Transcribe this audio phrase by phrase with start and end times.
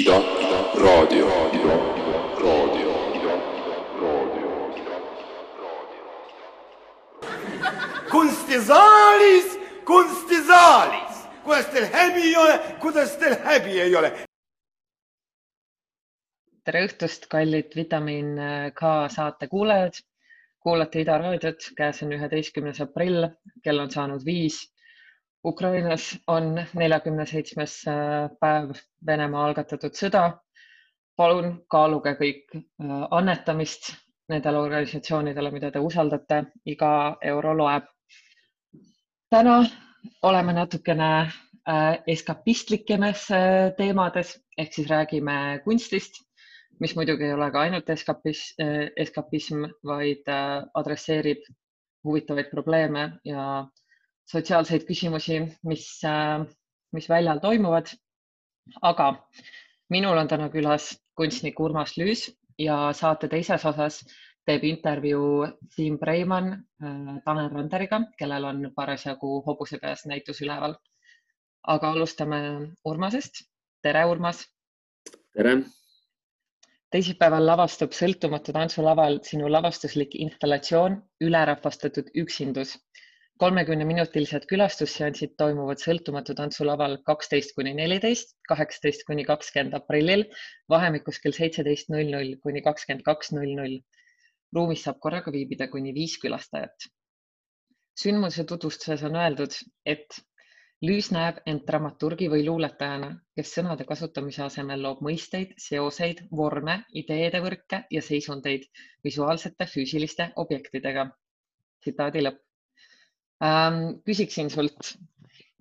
[0.00, 1.26] Ida, Ida, raadio,
[1.56, 1.74] Ida,
[2.42, 3.34] raadio, Ida,
[4.00, 4.52] raadio.
[8.10, 9.58] kunstisaalis,
[9.90, 14.10] kunstisaalis, kuidas teil häbi ei ole, kuidas teil häbi ei ole?
[16.64, 18.32] tere õhtust, kallid Vitamiin
[18.72, 20.00] K saate kuulajad.
[20.64, 23.28] kuulate Ida raadiot, käes on üheteistkümnes aprill,
[23.64, 24.62] kell on saanud viis.
[25.44, 27.80] Ukrainas on neljakümne seitsmes
[28.40, 28.74] päev
[29.06, 30.40] Venemaa algatatud sõda.
[31.16, 32.62] palun kaaluge kõik äh,
[33.10, 33.90] annetamist
[34.28, 37.84] nendele organisatsioonidele, mida te usaldate, iga euro loeb.
[39.30, 39.64] täna
[40.22, 46.22] oleme natukene äh, eskapistlikes äh, teemades ehk siis räägime kunstist
[46.80, 48.54] mis muidugi ei ole ka ainult eskapis,
[48.96, 50.24] eskapism, vaid
[50.74, 51.42] adresseerib
[52.04, 53.66] huvitavaid probleeme ja
[54.30, 55.86] sotsiaalseid küsimusi, mis,
[56.96, 57.92] mis väljal toimuvad.
[58.82, 59.06] aga
[59.90, 63.96] minul on täna külas kunstnik Urmas Lüüs ja saate teises osas
[64.46, 66.52] teeb intervjuu Siim Preimann
[67.24, 70.76] Tanel Randeriga, kellel on parasjagu hobuse peas näitus üleval.
[71.62, 72.40] aga alustame
[72.84, 73.44] Urmasest.
[73.82, 74.46] tere, Urmas.
[75.34, 75.62] tere
[76.90, 82.74] teisipäeval lavastub Sõltumatu tantsulaval sinu lavastuslik installatsioon Ülerahvastatud üksindus.
[83.40, 90.26] Kolmekümne minutilised külastusseansid toimuvad Sõltumatu tantsulaval kaksteist kuni neliteist, kaheksateist kuni kakskümmend aprillil
[90.68, 93.78] vahemikus kell seitseteist null null kuni kakskümmend kaks null null.
[94.56, 96.90] ruumis saab korraga viibida kuni viis külastajat.
[98.02, 100.20] sündmuse tutvustuses on öeldud, et
[100.88, 107.40] Lüüs näeb end dramaturgi või luuletajana, kes sõnade kasutamise asemel loob mõisteid, seoseid, vorme, ideede
[107.44, 108.68] võrke ja seisundeid
[109.04, 111.10] visuaalsete füüsiliste objektidega.
[111.80, 112.49] tsitaadi lõpp.
[114.04, 114.94] Küsiksin sult,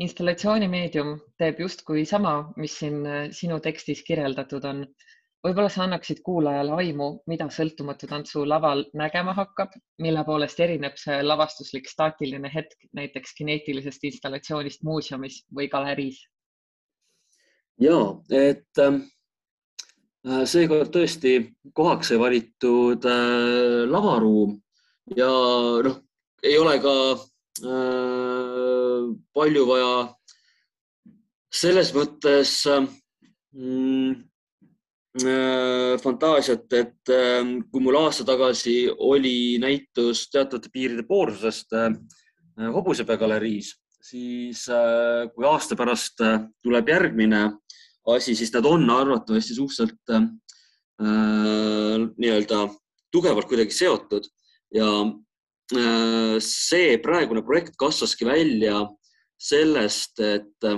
[0.03, 4.83] installatsiooni meedium teeb justkui sama, mis siin sinu tekstis kirjeldatud on
[5.45, 9.72] võib-olla sa annaksid kuulajale aimu, mida sõltumatu tantsu laval nägema hakkab,
[10.03, 16.22] mille poolest erineb see lavastuslik staatiline hetk näiteks kineetilisest installatsioonist muuseumis või galeriis?
[17.79, 17.96] ja
[18.35, 19.00] et äh,
[20.44, 21.38] seekord tõesti
[21.73, 24.57] kohaks sai valitud äh, lavaruum
[25.16, 25.29] ja
[25.88, 26.01] noh,
[26.44, 27.28] ei ole ka äh,
[29.36, 29.94] palju vaja.
[31.50, 34.30] Selles mõttes mm,
[35.18, 41.96] Äh, fantaasiat, et ähm, kui mul aasta tagasi oli näitus teatavate piiride poorsusest äh,
[42.75, 43.72] Hobusepea galeriis,
[44.06, 46.22] siis äh, kui aasta pärast
[46.62, 47.41] tuleb järgmine
[48.14, 50.14] asi, siis nad on arvatavasti suhteliselt
[51.00, 52.62] nii-öelda
[53.12, 54.26] tugevalt kuidagi seotud
[54.76, 54.88] ja
[55.69, 58.80] see praegune projekt kasvaski välja
[59.38, 60.69] sellest, et,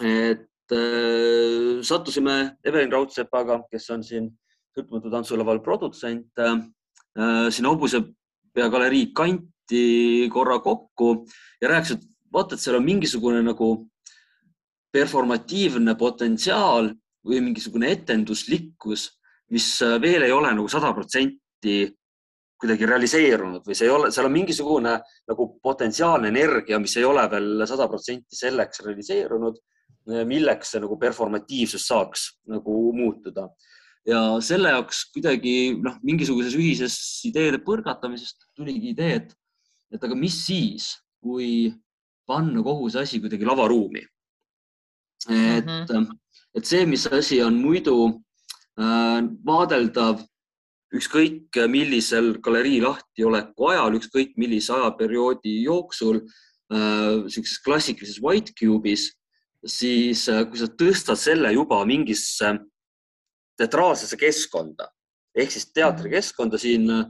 [0.00, 4.28] et Äh, sattusime Evelin Raudsepaga, kes on siin
[4.76, 6.60] sõltumatu tantsulaval produtsent, äh,
[7.50, 11.26] sinna hobusepea galerii kanti korra kokku
[11.62, 13.70] ja rääkis, et vaata, et seal on mingisugune nagu
[14.94, 16.92] performatiivne potentsiaal
[17.26, 19.08] või mingisugune etenduslikkus,
[19.50, 21.80] mis äh, veel ei ole nagu sada protsenti
[22.60, 24.94] kuidagi realiseerunud või see ei ole, seal on mingisugune
[25.30, 29.60] nagu potentsiaalne energia, mis ei ole veel sada protsenti selleks realiseerunud
[30.06, 33.48] milleks see nagu performatiivsus saaks nagu muutuda.
[34.06, 36.94] ja selle jaoks kuidagi noh, mingisuguses ühises
[37.28, 39.34] ideede põrgatamisest tuligi idee, et,
[39.92, 41.68] et aga mis siis, kui
[42.26, 44.00] panna kogu see asi kuidagi lavaruumi.
[45.28, 46.16] et mm, -hmm.
[46.54, 47.96] et see, mis asi on muidu
[48.80, 50.24] äh, vaadeldav
[50.96, 59.10] ükskõik millisel galerii lahtioleku ajal, ükskõik millise ajaperioodi jooksul äh, sihukeses klassikalises white cube'is
[59.66, 62.54] siis äh, kui sa tõstad selle juba mingisse
[63.60, 64.88] teatraalsesse keskkonda
[65.36, 67.04] ehk siis teatrikeskkonda siin äh,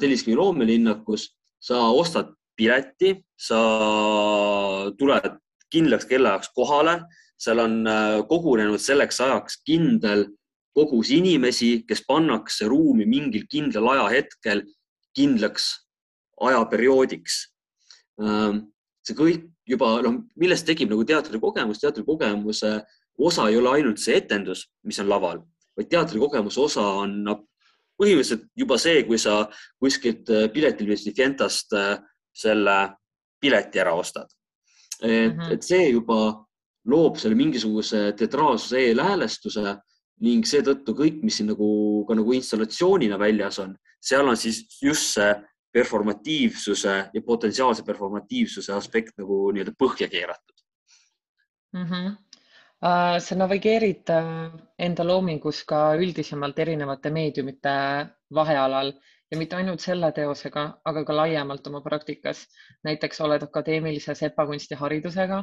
[0.00, 1.28] Telliskivi loomelinnakus,
[1.60, 3.58] sa ostad pileti, sa
[4.98, 5.34] tuled
[5.72, 7.02] kindlaks kellaajaks kohale,
[7.40, 10.28] seal on äh, kogunenud selleks ajaks kindel
[10.74, 14.64] kogus inimesi, kes pannakse ruumi mingil kindlal ajahetkel
[15.16, 15.68] kindlaks
[16.40, 17.38] ajaperioodiks.
[19.02, 22.74] see kõik juba noh, millest tekib nagu teatrikogemus, teatrikogemuse
[23.18, 25.42] osa ei ole ainult see etendus, mis on laval,
[25.76, 27.42] vaid teatrikogemuse osa on noh,
[28.00, 29.42] põhimõtteliselt juba see, kui sa
[29.82, 31.98] kuskilt äh, piletilist Fientast äh,
[32.32, 32.78] selle
[33.42, 34.30] pileti ära ostad.
[35.02, 35.52] et -hmm.
[35.52, 36.46] et see juba
[36.86, 39.76] loob selle mingisuguse teatraalsuse eelhäälestuse
[40.22, 41.68] ning seetõttu kõik, mis siin nagu
[42.08, 45.30] ka nagu installatsioonina väljas on, seal on siis just see
[45.72, 50.58] performatiivsuse ja potentsiaalse performatiivsuse aspekt nagu nii-öelda põhja keeratud
[51.74, 51.86] mm.
[51.86, 52.12] -hmm.
[52.82, 57.74] Äh, sa navigeerid äh, enda loomingus ka üldisemalt erinevate meediumite
[58.34, 58.90] vahealal
[59.32, 62.44] ja mitte ainult selle teosega, aga ka laiemalt oma praktikas.
[62.84, 65.38] näiteks oled akadeemilise sepakunstiharidusega,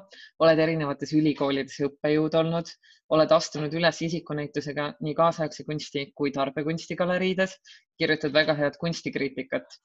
[0.45, 2.69] oled erinevates ülikoolides õppejõud olnud,
[3.17, 7.55] oled astunud üles isikunäitusega nii kaasaegse kunsti kui tarbekunsti galeriides,
[7.97, 9.79] kirjutad väga head kunstikriitikat.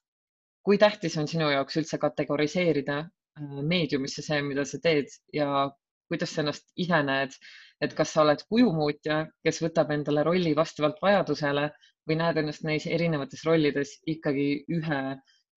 [0.65, 5.71] kui tähtis on sinu jaoks üldse kategoriseerida äh, meediumisse see, mida sa teed ja
[6.09, 7.37] kuidas sa ennast ise näed,
[7.81, 11.71] et kas sa oled kujumuutja, kes võtab endale rolli vastavalt vajadusele
[12.09, 14.49] või näed ennast neis erinevates rollides ikkagi
[14.79, 15.01] ühe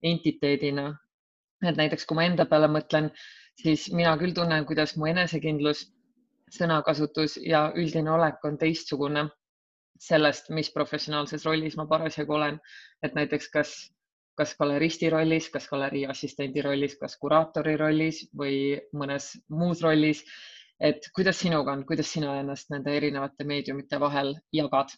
[0.03, 0.93] entiteedina?
[1.65, 3.09] et näiteks, kui ma enda peale mõtlen,
[3.57, 5.87] siis mina küll tunnen, kuidas mu enesekindlus,
[6.53, 9.25] sõnakasutus ja üldine olek on teistsugune
[9.99, 12.59] sellest, mis professionaalses rollis ma parasjagu olen.
[13.03, 13.73] et näiteks, kas
[14.37, 20.23] kas galeristi rollis, kas galerii assistendi rollis, kas kuraatori rollis või mõnes muus rollis.
[20.79, 24.93] et kuidas sinuga on, kuidas sina ennast nende erinevate meediumite vahel jagad?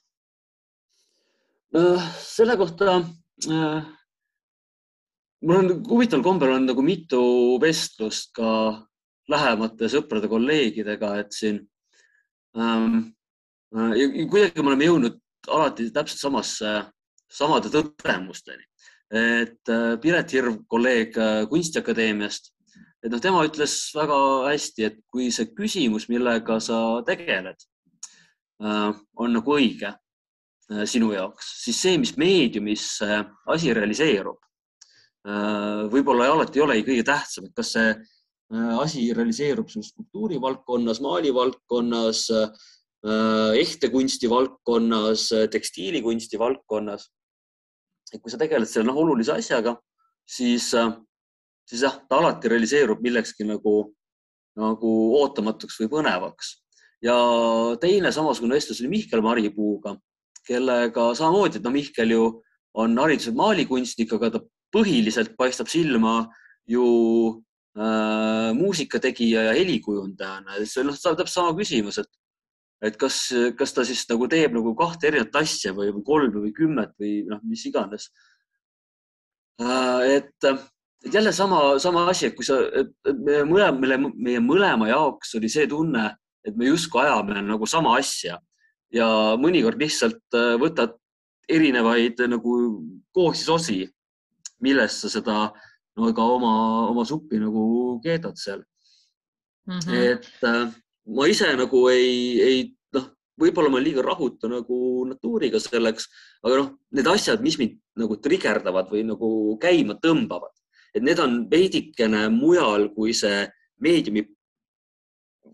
[2.26, 3.82] Selle kohta äh,
[5.46, 7.22] mul on huvitaval kombel on nagu mitu
[7.62, 8.52] vestlust ka
[9.30, 11.60] lähemate sõprade-kolleegidega, et siin
[12.58, 13.12] ähm,
[13.76, 15.20] äh, kuidagi me oleme jõudnud
[15.50, 16.74] alati täpselt samasse,
[17.30, 18.66] samade tõdemusteni
[19.10, 22.52] et äh, Piret Hirv, kolleeg äh, Kunstiakadeemiast,
[23.04, 24.20] et noh, tema ütles väga
[24.50, 27.66] hästi, et kui see küsimus, millega sa tegeled,
[28.62, 29.96] äh, on nagu õige
[30.86, 32.86] sinu jaoks, siis see, mis meediumis
[33.50, 34.38] asi realiseerub,
[35.90, 37.96] võib-olla alati ei olegi kõige tähtsam, et kas see
[38.78, 42.22] asi realiseerub sul skulptuuri valdkonnas, maali valdkonnas,
[43.58, 47.10] ehtekunsti valdkonnas, tekstiilikunsti valdkonnas
[48.14, 49.76] et kui sa tegeled selle noh, olulise asjaga,
[50.28, 50.92] siis, äh,
[51.70, 53.76] siis jah, ta alati realiseerub millekski nagu,
[54.60, 56.58] nagu ootamatuks või põnevaks.
[57.00, 57.16] ja
[57.80, 59.94] teine samasugune vestlus oli Mihkel Maripuuga,
[60.50, 62.24] kellega samamoodi, et no Mihkel ju
[62.80, 64.42] on hariduselt maalikunstnik, aga ta
[64.76, 66.30] põhiliselt paistab silma
[66.70, 66.86] ju
[67.78, 70.62] äh, muusikategija ja helikujundajana.
[70.66, 72.10] see noh, täpselt sama küsimus, et
[72.82, 73.16] et kas,
[73.60, 77.42] kas ta siis nagu teeb nagu kahte erinevat asja või kolme või kümmet või noh,
[77.44, 78.08] mis iganes.
[79.60, 80.48] Äh, et,
[81.04, 85.52] et jälle sama, sama asi, et kui sa, et meie mõlema, meie mõlema jaoks oli
[85.52, 86.14] see tunne,
[86.48, 88.40] et me justkui ajame nagu sama asja
[88.94, 89.08] ja
[89.40, 90.98] mõnikord lihtsalt äh, võtad
[91.50, 92.56] erinevaid nagu
[93.16, 93.84] koostisosi,
[94.62, 95.38] millest sa seda
[95.98, 96.54] no ka oma,
[96.90, 98.62] oma suppi nagu keedad seal
[99.68, 99.80] mm.
[99.80, 100.04] -hmm.
[100.14, 100.70] et äh,
[101.16, 102.60] ma ise nagu ei, ei
[102.96, 103.10] noh,
[103.40, 106.10] võib-olla ma liiga rahutu nagu natuuriga selleks,
[106.44, 110.54] aga noh, need asjad, mis mind nagu trigerdavad või nagu käima tõmbavad,
[110.94, 113.48] et need on veidikene mujal kui see
[113.80, 114.26] meediumi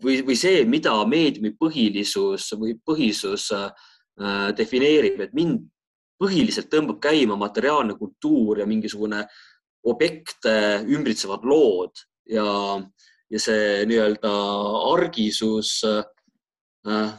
[0.02, 3.70] või, või see, mida meediumi põhilisus või põhisus äh,
[4.56, 5.66] defineerib, et mind
[6.20, 9.26] põhiliselt tõmbab käima materiaalne kultuur ja mingisugune
[9.86, 10.56] objekte
[10.88, 12.46] ümbritsevad lood ja
[13.30, 14.32] ja see nii-öelda
[14.92, 17.14] argisus äh,,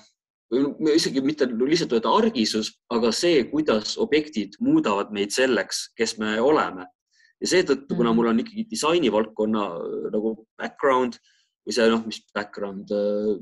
[0.95, 6.87] isegi mitte lihtsalt öelda argisus, aga see, kuidas objektid muudavad meid selleks, kes me oleme.
[7.37, 8.17] ja seetõttu, kuna mm.
[8.17, 11.19] mul on ikkagi disainivaldkonna äh, nagu background
[11.67, 13.35] või see noh, mis background äh,,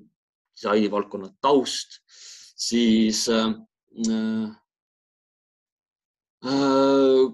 [0.56, 2.00] disainivaldkonna taust,
[2.58, 3.54] siis äh,
[4.10, 4.50] äh,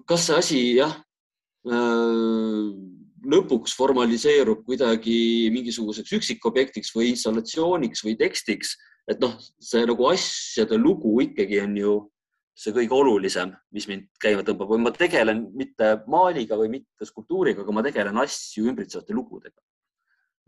[0.09, 0.97] kas see asi jah
[1.63, 2.67] äh,
[3.31, 8.75] lõpuks formaliseerub kuidagi mingisuguseks üksikobjektiks või installatsiooniks või tekstiks,
[9.07, 11.99] et noh, see nagu asjade lugu ikkagi on ju
[12.57, 14.73] see kõige olulisem, mis mind käima tõmbab.
[14.73, 19.55] Või ma tegelen mitte maaliga või mitte skulptuuriga, aga ma tegelen asju ümbritsevate lugudega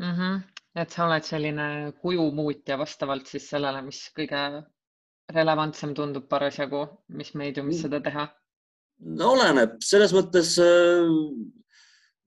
[0.01, 0.13] mm.
[0.13, 0.39] -hmm.
[0.75, 1.67] et sa oled selline
[2.01, 4.63] kujumuutja vastavalt siis sellele, mis kõige
[5.33, 8.27] relevantsem tundub parasjagu, mis meediumis seda teha?
[8.99, 11.07] no oleneb, selles mõttes äh,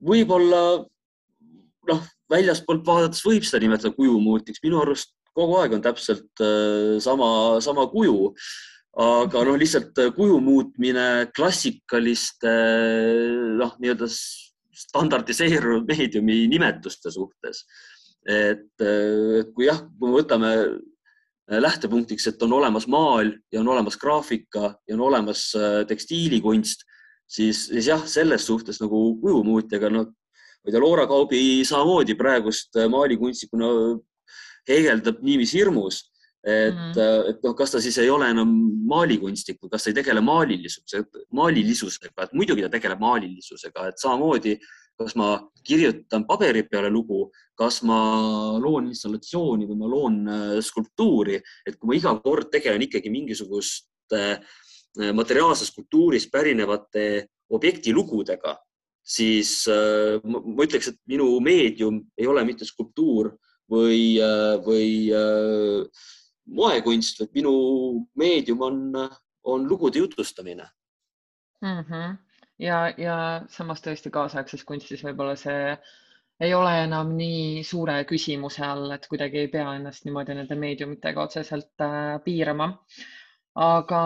[0.03, 0.63] võib-olla
[1.89, 7.61] noh, väljaspoolt vaadates võib seda nimetada kujumuutiks, minu arust kogu aeg on täpselt äh, sama,
[7.65, 8.35] sama kuju.
[8.97, 12.53] aga noh, lihtsalt kuju muutmine klassikaliste
[13.61, 14.09] noh, nii-öelda
[14.77, 17.65] standardiseerunud meediumi nimetuste suhtes.
[18.27, 18.83] et
[19.55, 20.49] kui jah, kui me võtame
[21.47, 26.83] lähtepunktiks, et on olemas maal ja on olemas graafika ja on olemas äh, tekstiilikunst
[27.27, 32.77] siis, siis jah, selles suhtes nagu kujumuutjaga, no ma ei tea, Loora Kaubi samamoodi praegust
[32.77, 33.71] äh, maalikunstnikuna
[34.67, 36.03] heegeldab niiviisi hirmus,
[36.47, 37.31] et mm, -hmm.
[37.31, 38.51] et noh, kas ta siis ei ole enam
[38.87, 41.03] maalikunstnik või kas ta ei tegele maalilisuse,
[41.35, 44.59] maalilisusega, et muidugi ta tegeleb maalilisusega, et samamoodi
[44.97, 45.37] kas ma
[45.67, 47.27] kirjutan paberi peale lugu,
[47.59, 47.99] kas ma
[48.61, 54.23] loon installatsiooni või ma loon äh, skulptuuri, et kui ma iga kord tegelen ikkagi mingisuguste
[54.37, 58.57] äh, materiaalsest kultuurist pärinevate objektilugudega,
[59.05, 63.35] siis äh, ma ütleks, et minu meedium ei ole mitte skulptuur
[63.71, 64.15] või,
[64.63, 65.11] või
[66.47, 67.53] moekunst, vaid minu
[68.19, 68.81] meedium on,
[69.45, 70.69] on lugude jutustamine
[71.61, 71.81] mm.
[71.81, 72.17] -hmm.
[72.59, 75.77] ja, ja samas tõesti kaasaegses kunstis võib-olla see
[76.41, 81.23] ei ole enam nii suure küsimuse all, et kuidagi ei pea ennast niimoodi nende meediumitega
[81.23, 82.73] otseselt äh, piirama.
[83.57, 84.01] aga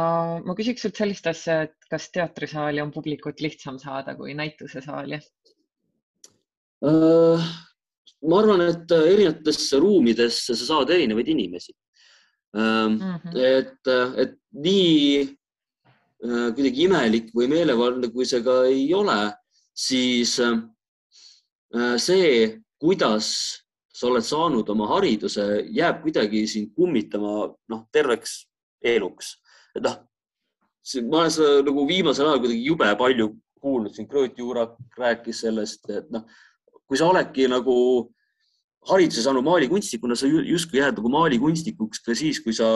[0.46, 5.18] ma küsiks sult sellist asja, et kas teatrisaali on publikut lihtsam saada kui näitusesaali
[6.86, 7.50] uh,?
[8.30, 11.74] ma arvan, et erinevatesse ruumidesse sa saad erinevaid inimesi
[12.52, 13.36] Mm -hmm.
[13.36, 19.32] et, et nii äh, kuidagi imelik või meelevaldne, kui see ka ei ole,
[19.74, 20.58] siis äh,
[21.96, 23.28] see, kuidas
[23.94, 28.46] sa oled saanud oma hariduse, jääb kuidagi sind kummitama noh, terveks
[28.82, 29.36] eluks.
[29.76, 29.96] et noh,
[31.10, 33.28] ma olen seda nagu viimasel ajal kuidagi jube palju
[33.60, 36.24] kuulnud, siin Krõõt Juurak rääkis sellest, et noh,
[36.88, 38.19] kui sa oledki nagu hariduse
[38.86, 42.68] saanud maalikunstnikuna, sa justkui jääd nagu maalikunstnikuks ka siis, kui sa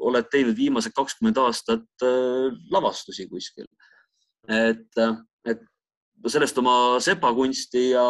[0.00, 3.66] oled teinud viimased kakskümmend aastat äh, lavastusi kuskil.
[4.48, 5.60] et, äh, et
[6.26, 8.04] sellest oma sepakunsti ja,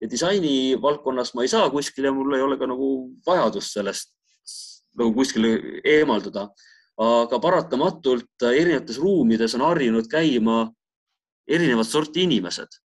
[0.00, 2.90] ja disaini valdkonnas ma ei saa kuskil ja mul ei ole ka nagu
[3.26, 4.12] vajadust sellest
[4.98, 6.48] nagu kuskile eemalduda.
[7.00, 10.66] aga paratamatult erinevates ruumides on harjunud käima
[11.48, 12.76] erinevat sorti inimesed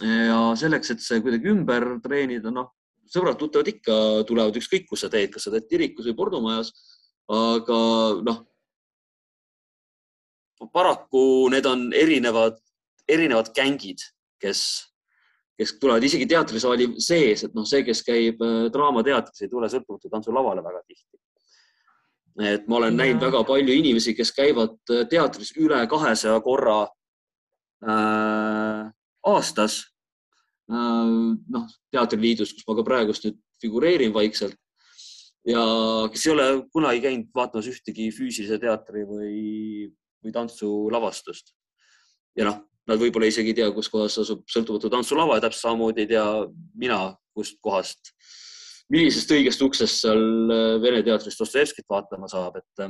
[0.00, 2.70] ja selleks, et see kuidagi ümber treenida, noh,
[3.12, 3.96] sõbrad-tuttavad ikka
[4.28, 6.72] tulevad, ükskõik kus sa teed, kas sa teed kirikus või pornomajas.
[7.32, 7.78] aga
[8.26, 8.38] noh,
[10.72, 12.58] paraku need on erinevad,
[13.08, 14.02] erinevad gängid,
[14.42, 14.62] kes,
[15.58, 20.10] kes tulevad isegi teatrisaali sees, et noh, see, kes käib äh, Draamateatris, ei tule sõltumatu
[20.10, 21.18] tantsu lavale väga tihti.
[22.40, 23.04] et ma olen ja.
[23.04, 26.80] näinud väga palju inimesi, kes käivad äh, teatris üle kahesaja korra
[27.84, 28.90] äh,
[29.26, 29.82] aastas
[30.72, 34.56] Äh, noh, Teatriliidus, kus ma ka praegust nüüd figureerin vaikselt
[35.46, 35.62] ja
[36.12, 39.40] kes ei ole kunagi käinud vaatamas ühtegi füüsilise teatri või,
[40.22, 41.50] või tantsulavastust.
[42.38, 46.06] ja noh, nad võib-olla isegi ei tea, kus kohas asub sõltumatu tantsulava ja täpselt samamoodi
[46.06, 46.24] ei tea
[46.78, 47.00] mina,
[47.34, 48.14] kust kohast,
[48.92, 52.86] millisest õigest uksest seal äh, Vene teatris Dostojevskit vaatama saab, et,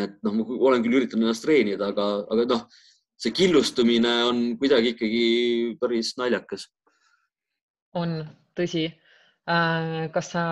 [0.00, 2.66] et noh, ma olen küll üritanud ennast treenida, aga, aga noh
[3.20, 5.24] see killustumine on kuidagi ikkagi
[5.80, 6.68] päris naljakas.
[7.94, 8.22] on,
[8.58, 8.88] tõsi.
[9.44, 10.42] Äh, kas sa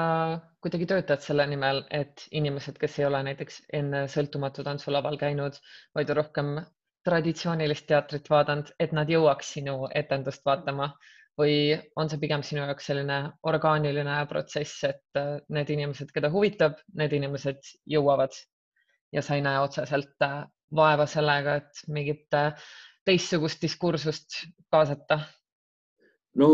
[0.62, 5.57] kuidagi töötad selle nimel, et inimesed, kes ei ole näiteks enne sõltumatu tantsulaval käinud,
[5.97, 6.59] vaid rohkem
[7.09, 10.92] traditsioonilist teatrit vaadanud, et nad jõuaks sinu etendust vaatama
[11.40, 16.76] või on see pigem sinu jaoks selline orgaaniline protsess, et äh, need inimesed, keda huvitab,
[16.95, 17.64] need inimesed
[17.97, 18.37] jõuavad
[19.12, 22.52] ja sa ei näe otseselt äh, vaeva sellega, et mingit äh,
[23.06, 25.22] teistsugust diskursust kaasata?
[26.40, 26.46] no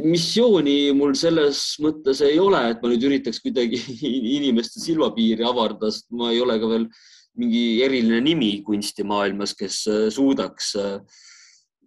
[0.00, 3.82] missiooni mul selles mõttes ei ole, et ma nüüd üritaks kuidagi
[4.38, 6.88] inimeste silmapiiri avardada, sest ma ei ole ka veel
[7.36, 11.22] mingi eriline nimi kunstimaailmas, kes äh, suudaks äh,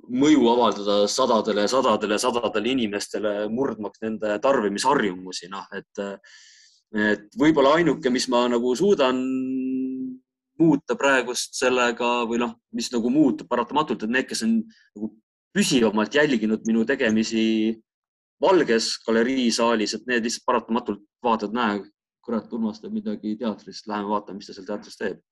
[0.09, 6.01] mõju avaldada sadadele, sadadele, sadadele inimestele, murdmaks nende tarbimisharjumusi, noh, et,
[6.97, 9.19] et võib-olla ainuke, mis ma nagu suudan
[10.59, 15.11] muuta praegust sellega või noh, mis nagu muutub paratamatult, et need, kes on nagu
[15.55, 17.45] püsivamalt jälginud minu tegemisi
[18.39, 21.79] Valges galeriisaalis, et need lihtsalt paratamatult vaatavad, näe,
[22.23, 25.23] kurat, Urmas teeb midagi teatris, läheme vaatame, mis ta seal teatris teeb.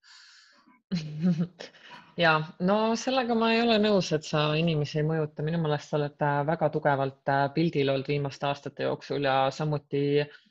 [2.18, 2.32] Ja
[2.66, 6.24] no sellega ma ei ole nõus, et sa inimesi ei mõjuta, minu meelest sa oled
[6.48, 10.47] väga tugevalt pildil olnud viimaste aastate jooksul ja samuti äh, Äh,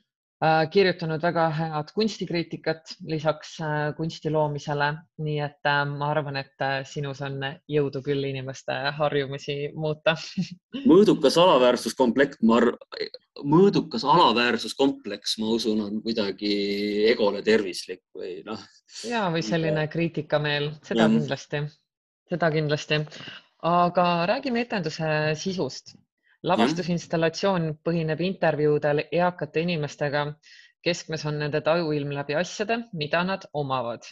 [0.71, 4.91] kirjutanud väga head kunstikriitikat lisaks äh, kunsti loomisele,
[5.25, 7.39] nii et äh, ma arvan, et sinus on
[7.73, 10.13] jõudu küll inimeste harjumusi muuta
[10.91, 12.77] mõõdukas alaväärsuskomplekt, ma arvan,
[13.49, 16.53] mõõdukas alaväärsuskompleks, ma usun, on kuidagi
[17.09, 18.61] egole tervislik või noh.
[19.09, 21.11] ja, või selline kriitikameel, seda ja.
[21.17, 21.63] kindlasti,
[22.29, 23.01] seda kindlasti.
[23.65, 25.97] aga räägime etenduse sisust
[26.45, 30.33] lavastusinstallatsioon põhineb intervjuudel eakate inimestega.
[30.85, 34.03] keskmes on nende tajuilm läbi asjade, mida nad omavad.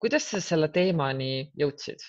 [0.00, 2.00] kuidas sa selle teemani jõudsid?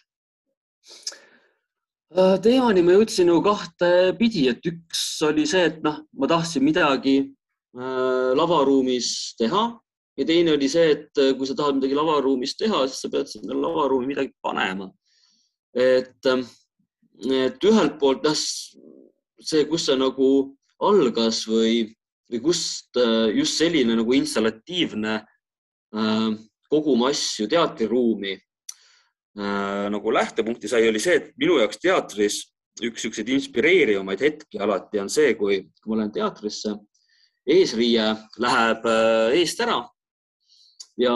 [2.17, 6.63] Äh, teemani ma jõudsin ju kahte pidi, et üks oli see, et noh, ma tahtsin
[6.63, 9.67] midagi äh, lavaruumis teha
[10.17, 13.31] ja teine oli see, et äh, kui sa tahad midagi lavaruumis teha, siis sa pead
[13.31, 14.89] sinna lavaruumi midagi panema.
[15.75, 16.43] et äh,
[17.29, 18.39] et ühelt poolt jah,
[19.43, 20.29] see, kus see nagu
[20.81, 21.83] algas või,
[22.31, 26.29] või kust äh, just selline nagu installatiivne äh,
[26.71, 32.41] koguma asju teatriruumi äh, nagu lähtepunkti sai, oli see, et minu jaoks teatris
[32.81, 36.77] üks niisuguseid inspireerivaid hetki alati on see, kui, kui ma lähen teatrisse,
[37.45, 38.05] eesriie
[38.41, 39.81] läheb äh, eest ära
[41.00, 41.15] ja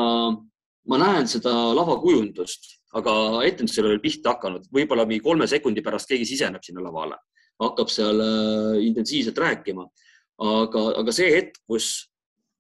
[0.90, 3.14] ma näen seda lavakujundust, aga
[3.48, 7.18] etendus ei ole veel pihta hakanud, võib-olla mingi kolme sekundi pärast keegi siseneb sinna lavale,
[7.62, 9.88] hakkab seal äh, intensiivselt rääkima.
[10.36, 12.10] aga, aga see hetk, kus,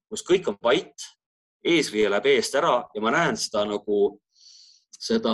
[0.07, 1.07] kus kõik on vait,
[1.65, 4.21] eesriie läheb eest ära ja ma näen seda nagu,
[4.95, 5.33] seda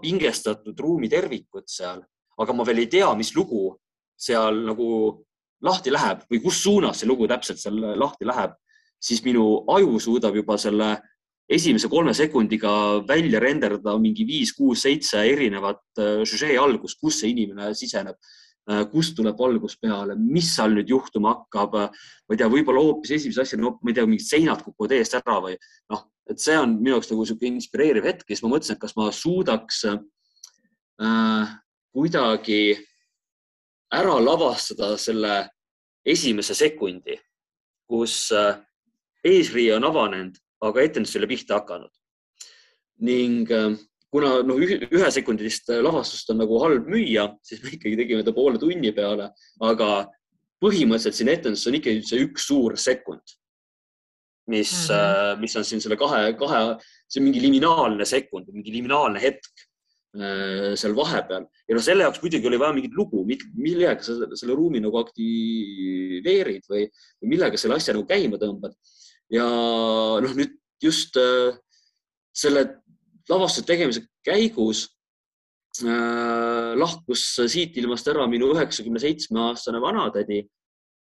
[0.00, 2.00] pingestatud ruumi tervikut seal,
[2.40, 3.74] aga ma veel ei tea, mis lugu
[4.16, 4.88] seal nagu
[5.62, 8.56] lahti läheb või kus suunas see lugu täpselt seal lahti läheb,
[8.96, 10.94] siis minu aju suudab juba selle
[11.52, 17.34] esimese kolme sekundiga välja renderdada mingi viis, kuus, seitse erinevat äh, žüžee algust, kus see
[17.34, 18.41] inimene siseneb, äh,
[18.92, 21.72] kust tuleb valgus peale, mis seal nüüd juhtuma hakkab.
[21.74, 25.16] ma ei tea, võib-olla hoopis esimese asjana no,, ma ei tea, mingid seinad kukuvad eest
[25.18, 25.56] ära või
[25.90, 28.94] noh, et see on minu jaoks nagu sihuke inspireeriv hetk siis ma mõtlesin, et kas
[28.94, 31.56] ma suudaks äh,
[31.90, 32.62] kuidagi
[33.92, 35.40] ära lavastada selle
[36.06, 37.18] esimese sekundi,
[37.90, 38.62] kus äh,
[39.26, 41.90] eesriie on avanenud aga etendus ei ole pihta hakanud.
[43.02, 43.74] ning äh,
[44.12, 48.92] kuna noh, ühesekundilist lavastust on nagu halb müüa, siis me ikkagi tegime ta poole tunni
[48.94, 49.30] peale,
[49.64, 49.92] aga
[50.62, 53.24] põhimõtteliselt siin etenduses on ikkagi see üks suur sekund,
[54.52, 55.42] mis mm, -hmm.
[55.42, 56.62] mis on siin selle kahe, kahe,
[57.08, 59.64] see on mingi liminaalne sekund, mingi liminaalne hetk
[60.18, 63.24] äh, seal vahepeal ja noh, selle jaoks muidugi oli vaja mingit lugu,
[63.56, 66.84] millega sa selle ruumi nagu aktiveerid või,
[67.22, 68.76] või millega selle asja nagu käima tõmbad
[69.32, 69.46] ja
[70.20, 71.56] noh, nüüd just äh,
[72.32, 72.81] selle
[73.30, 74.86] lavastuse tegemise käigus
[75.84, 80.42] äh, lahkus siit ilmast ära minu üheksakümne seitsme aastane vanatädi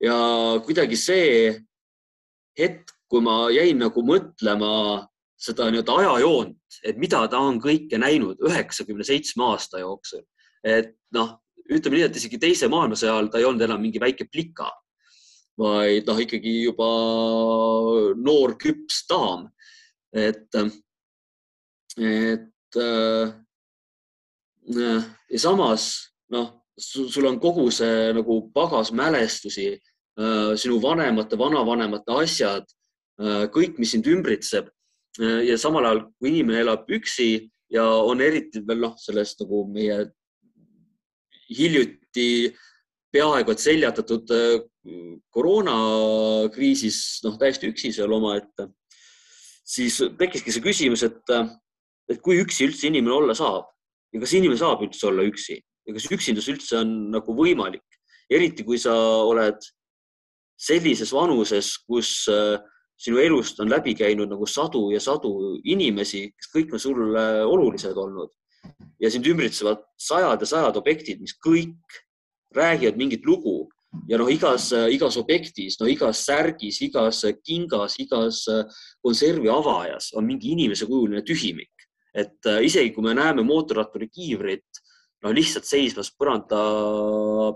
[0.04, 0.18] ja
[0.66, 1.54] kuidagi see
[2.60, 4.72] hetk, kui ma jäin nagu mõtlema
[5.40, 10.26] seda nii-öelda ajajoont, et mida ta on kõike näinud üheksakümne seitsme aasta jooksul.
[10.64, 11.38] et noh,
[11.72, 14.68] ütleme nii, et isegi teise maailmasõja ajal ta ei olnud enam mingi väike plika,
[15.60, 16.90] vaid noh, ikkagi juba
[18.20, 19.48] noor küps daam.
[20.12, 20.50] et,
[22.00, 23.34] et äh,
[25.30, 32.66] ja samas noh, sul on kogu see nagu pagas mälestusi äh,, sinu vanemate, vanavanemate asjad
[33.20, 34.70] äh,, kõik, mis sind ümbritseb
[35.20, 35.42] äh,.
[35.50, 40.06] ja samal ajal, kui inimene elab üksi ja on eriti veel noh, sellest nagu meie
[41.50, 42.56] hiljuti
[43.14, 44.60] peaaegu et seljatatud äh,
[45.34, 48.70] koroonakriisis noh, täiesti üksi seal omaette,
[49.66, 51.20] siis tekkiski see küsimus, et,
[52.10, 53.70] et kui üksi üldse inimene olla saab
[54.14, 57.86] ja kas inimene saab üldse olla üksi ja kas üksindus üldse on nagu võimalik,
[58.30, 58.94] eriti kui sa
[59.26, 59.62] oled
[60.60, 62.60] sellises vanuses, kus äh,
[63.00, 67.98] sinu elust on läbi käinud nagu sadu ja sadu inimesi, kes kõik on sulle olulised
[67.98, 68.34] olnud.
[69.00, 72.00] Ja sind ümbritsevad sajad ja sajad objektid, mis kõik
[72.56, 73.70] räägivad mingit lugu.
[74.06, 80.28] Ja noh, igas, igas objektis, no igas särgis, igas kingas, igas äh, konservi avajas on
[80.28, 81.79] mingi inimesekujuline tühimik.
[82.14, 84.82] Et äh, isegi kui me näeme mootorratturi kiivrit
[85.24, 86.60] no lihtsalt seisvas põranda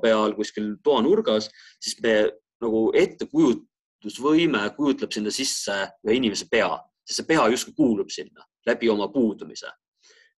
[0.04, 1.50] peal kuskil toanurgas,
[1.82, 2.16] siis me
[2.64, 6.72] nagu ettekujutusvõime kujutleb sinna sisse ühe inimese pea,
[7.04, 9.72] sest see pea justkui kuulub sinna läbi oma puudumise.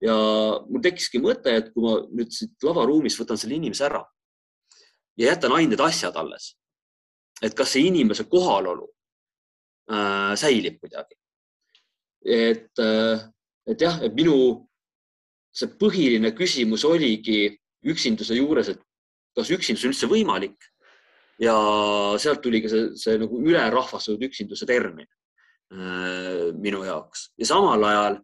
[0.05, 0.14] ja
[0.68, 4.03] mul tekkiski mõte, et kui ma nüüd siit lavaruumist võtan selle inimese ära
[5.16, 6.55] ja jätan ainult asjad alles.
[7.42, 8.88] et kas see inimese kohalolu
[9.90, 11.16] äh, säilib kuidagi.
[12.24, 13.31] et äh,,
[13.70, 14.37] et jah, et minu
[15.55, 17.46] see põhiline küsimus oligi
[17.87, 18.81] üksinduse juures, et
[19.37, 20.70] kas üksindus on üldse võimalik?
[21.42, 21.55] Ja
[22.22, 27.33] sealt tuli ka see, see nagu ülerahvastatud üksinduse termin äh, minu jaoks.
[27.40, 28.20] Ja samal ajal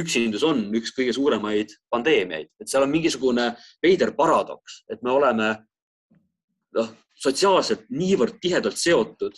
[0.00, 3.50] üksindus on üks kõige suuremaid pandeemiaid, et seal on mingisugune
[3.84, 5.50] veider paradoks, et me oleme
[6.78, 9.36] noh, sotsiaalselt niivõrd tihedalt seotud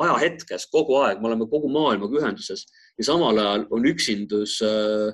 [0.00, 2.64] ajahetkes kogu aeg, me oleme kogu maailmaga ühenduses
[3.00, 5.08] ja samal ajal on üksindus äh,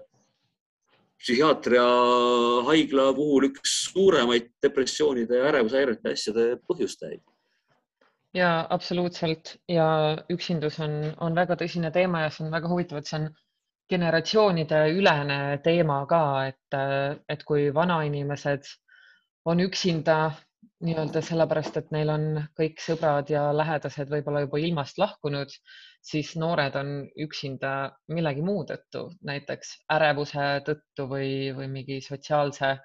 [1.23, 1.87] psühhiaatria
[2.67, 7.23] haigla puhul üks suuremaid depressioonide ja ärevushäirete asjade põhjustajaid.
[8.35, 9.89] ja absoluutselt ja
[10.33, 13.31] üksindus on, on väga tõsine teema ja see on väga huvitav, et see on
[13.89, 16.77] generatsioonide ülene teema ka, et,
[17.31, 18.67] et kui vanainimesed
[19.47, 20.19] on üksinda
[20.85, 22.25] nii-öelda sellepärast, et neil on
[22.59, 25.55] kõik sõbrad ja lähedased võib-olla juba ilmast lahkunud,
[26.07, 26.91] siis noored on
[27.25, 27.73] üksinda
[28.15, 32.77] millegi muu tõttu, näiteks ärevuse tõttu või, või mingi sotsiaalse,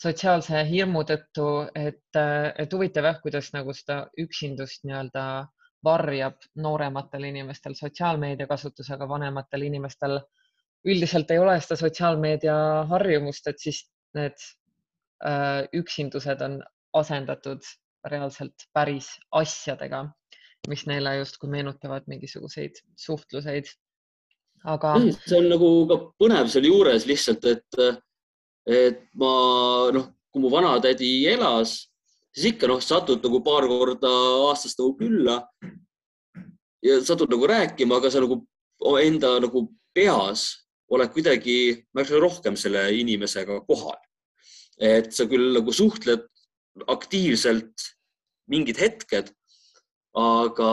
[0.00, 5.24] sotsiaalse hirmu tõttu, et, et huvitav jah, kuidas nagu seda üksindust nii-öelda
[5.84, 10.18] varjab noorematel inimestel sotsiaalmeedia kasutus, aga vanematel inimestel
[10.84, 12.56] üldiselt ei ole seda sotsiaalmeedia
[12.92, 13.82] harjumust, et siis
[14.16, 14.36] need
[15.24, 16.60] äh, üksindused on
[17.00, 17.64] asendatud
[18.08, 20.04] reaalselt päris asjadega,
[20.68, 23.70] mis neile justkui meenutavad mingisuguseid suhtluseid.
[24.64, 24.94] aga.
[25.26, 27.80] see on nagu ka põnev sealjuures lihtsalt, et
[28.68, 29.32] et ma
[29.94, 31.88] noh, kui mu vanatädi elas,
[32.34, 34.10] siis ikka noh, satud nagu paar korda
[34.50, 35.40] aastas nagu külla
[36.84, 38.42] ja satud nagu rääkima, aga sa nagu
[39.00, 39.64] enda nagu
[39.96, 40.44] peas
[40.90, 41.56] oled kuidagi
[41.96, 43.98] märksa rohkem selle inimesega kohal.
[44.80, 46.22] et sa küll nagu suhtled
[46.88, 47.82] aktiivselt
[48.48, 49.28] mingid hetked,
[50.16, 50.72] aga,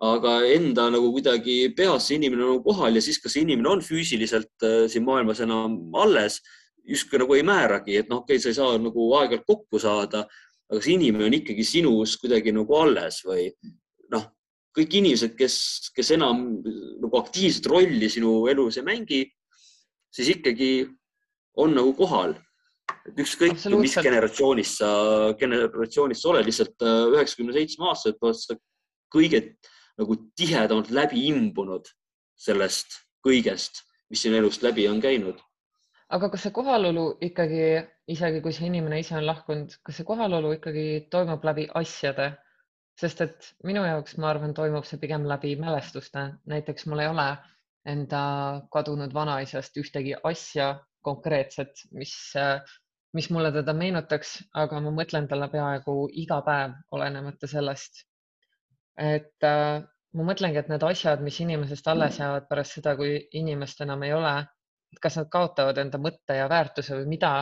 [0.00, 3.72] aga enda nagu kuidagi peas see inimene on nagu kohal ja siis, kas see inimene
[3.76, 6.40] on füüsiliselt äh, siin maailmas enam alles
[6.88, 10.24] justkui nagu ei määragi, et noh, okei okay,, sa ei saa nagu aeg-ajalt kokku saada,
[10.70, 13.50] aga see inimene on ikkagi sinus kuidagi nagu alles või
[14.12, 14.24] noh,
[14.76, 15.56] kõik inimesed, kes,
[15.96, 16.46] kes enam
[17.02, 19.20] nagu aktiivset rolli sinu elus ei mängi,
[20.14, 20.86] siis ikkagi
[21.58, 22.36] on nagu kohal.
[23.08, 24.92] Et ükskõik, mis generatsioonist sa,
[25.40, 28.56] generatsioonist sa oled, lihtsalt äh, üheksakümne seitsme aastaselt oled sa
[29.14, 29.42] kõige
[29.98, 31.88] nagu tihedamalt läbi imbunud
[32.38, 35.40] sellest kõigest, mis sinu elust läbi on käinud
[36.14, 37.64] aga kas see kohalolu ikkagi,
[38.10, 42.34] isegi kui see inimene ise on lahkunud, kas see kohalolu ikkagi toimub läbi asjade?
[42.98, 46.24] sest et minu jaoks, ma arvan, toimub see pigem läbi mälestuste.
[46.50, 47.26] näiteks mul ei ole
[47.86, 48.22] enda
[48.74, 50.72] kadunud vanaisast ühtegi asja
[51.08, 52.14] konkreetset, mis,
[53.16, 58.04] mis mulle teda meenutaks, aga ma mõtlen talle peaaegu iga päev, olenemata sellest.
[58.98, 64.02] et ma mõtlengi, et need asjad, mis inimesest alles jäävad pärast seda, kui inimest enam
[64.02, 64.36] ei ole
[65.02, 67.32] kas nad kaotavad enda mõtte ja väärtuse või mida,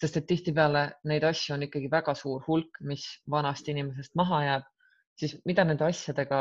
[0.00, 4.66] sest et tihtipeale neid asju on ikkagi väga suur hulk, mis vanast inimesest maha jääb,
[5.18, 6.40] siis mida nende asjadega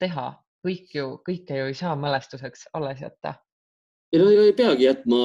[0.00, 0.30] teha,
[0.64, 3.34] kõik ju, kõike ju ei saa mälestuseks alles jätta.
[4.12, 5.18] Ei no ei peagi jätma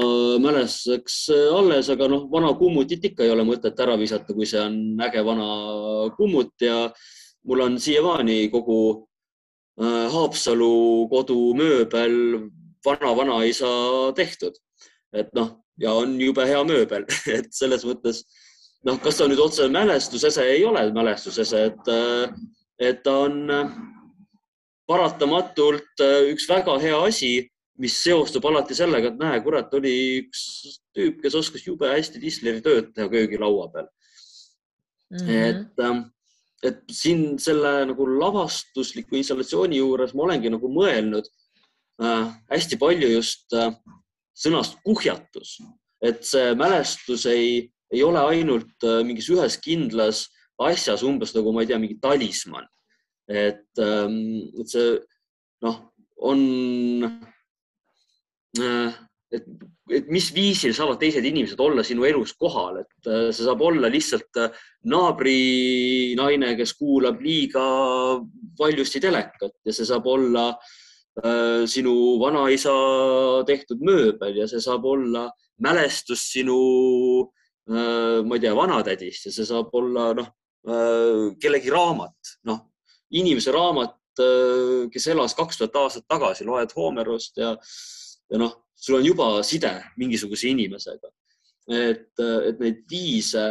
[0.43, 1.17] mälestuseks
[1.56, 5.24] alles, aga noh, vana kummutit ikka ei ole mõtet ära visata, kui see on äge
[5.24, 5.48] vana
[6.17, 6.89] kummut ja
[7.48, 8.80] mul on siiamaani kogu
[9.80, 12.17] äh, Haapsalu kodumööbel
[12.84, 13.72] vana-vanaisa
[14.15, 14.58] tehtud.
[15.13, 18.24] Et noh, ja on jube hea mööbel, et selles mõttes
[18.88, 22.36] noh, kas ta nüüd otse mälestusese ei ole mälestusese, et, äh,
[22.80, 23.74] et ta on äh,
[24.89, 27.34] paratamatult äh, üks väga hea asi,
[27.81, 30.41] mis seostub alati sellega, et näe, kurat, oli üks
[30.93, 33.88] tüüp, kes oskas jube hästi disleri tööd teha köögilaua peal
[35.09, 35.23] mm.
[35.23, 35.47] -hmm.
[35.49, 41.29] et, et siin selle nagu lavastusliku installatsiooni juures ma olengi nagu mõelnud
[42.03, 43.73] äh, hästi palju just äh,
[44.33, 45.57] sõnast kuhjatus,
[46.01, 50.27] et see mälestus ei, ei ole ainult äh, mingis ühes kindlas
[50.62, 52.67] asjas, umbes nagu ma ei tea, mingi talismann.
[53.27, 54.97] et, ähm, et see
[55.63, 55.77] noh,
[56.19, 56.41] on,
[58.60, 59.46] et,
[59.89, 63.89] et mis viisil saavad teised inimesed olla sinu elus kohal, et äh, see saab olla
[63.92, 64.42] lihtsalt
[64.89, 67.66] naabrinaine, kes kuulab liiga
[68.60, 70.72] valjusti telekat ja see saab olla äh,
[71.13, 72.72] Äh, sinu vanaisa
[73.46, 75.28] tehtud mööbel ja see saab olla
[75.62, 76.56] mälestus sinu,
[77.70, 80.32] äh, ma ei tea, vanatädist ja see saab olla noh,
[80.66, 82.63] äh, kellegi raamat, noh,
[83.13, 84.00] inimese raamat,
[84.94, 87.56] kes elas kaks tuhat aastat tagasi, loed Homerost ja,
[88.34, 91.12] ja noh, sul on juba side mingisuguse inimesega.
[91.72, 93.43] et, et neid viise,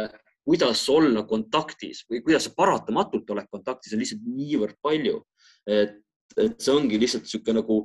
[0.45, 5.21] kuidas olla kontaktis või kuidas sa paratamatult oled kontaktis, on lihtsalt niivõrd palju,
[5.65, 5.99] et
[6.37, 7.75] et see ongi lihtsalt niisugune nagu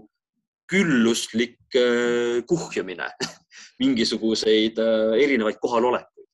[0.69, 3.09] külluslik äh, kuhjamine
[3.83, 6.27] mingisuguseid äh, erinevaid kohalolekuid.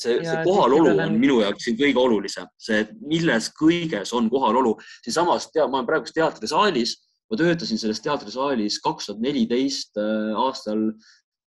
[0.00, 4.78] see, see kohalolu on minu jaoks siin kõige olulisem, see, milles kõiges on kohalolu.
[5.04, 6.96] siinsamas, ma olen praegu teatrisaalis,
[7.32, 10.90] ma töötasin selles teatrisaalis kaks tuhat neliteist äh, aastal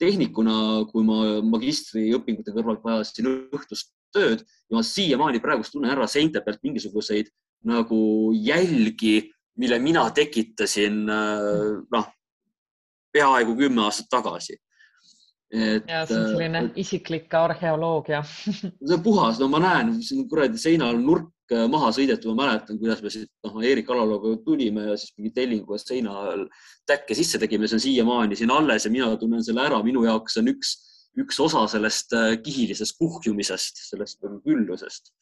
[0.02, 6.42] tehnikuna, kui ma magistriõpingute kõrvalt vajasin õhtust tööd ja ma siiamaani praegust tunnen ära seinte
[6.44, 7.30] pealt mingisuguseid
[7.66, 9.22] nagu jälgi
[9.58, 12.08] mille mina tekitasin äh, noh,
[13.14, 14.58] peaaegu kümme aastat tagasi.
[15.52, 15.88] et.
[15.88, 20.60] ja see on selline et, isiklik arheoloogia see on puhas, no ma näen, siin kuradi
[20.60, 21.35] seinal nurk äh,
[21.72, 25.78] maha sõidetud, ma mäletan, kuidas me siit, noh, Eerik Alaloga tulime ja siis mingi tellinguga
[25.82, 26.16] seina
[26.90, 30.40] täkke sisse tegime, see on siiamaani siin alles ja mina tunnen selle ära, minu jaoks
[30.42, 30.76] on üks,
[31.22, 35.14] üks osa sellest äh, kihilisest kuhjumisest, sellest küllusest.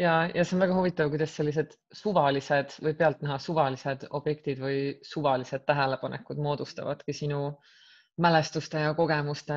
[0.00, 5.62] Ja, ja see on väga huvitav, kuidas sellised suvalised või pealtnäha suvalised objektid või suvalised
[5.68, 7.44] tähelepanekud moodustavadki sinu
[8.18, 9.54] mälestuste ja kogemuste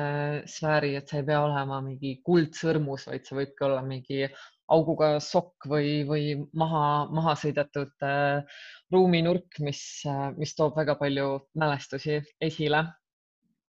[0.50, 4.28] sfääri, et see ei pea olema mingi kuldsõrmus, vaid see võibki olla mingi
[4.74, 6.24] auguga sokk või, või
[6.56, 11.28] maha, maha sõidetud äh, ruuminurk, mis äh,, mis toob väga palju
[11.58, 12.84] mälestusi esile.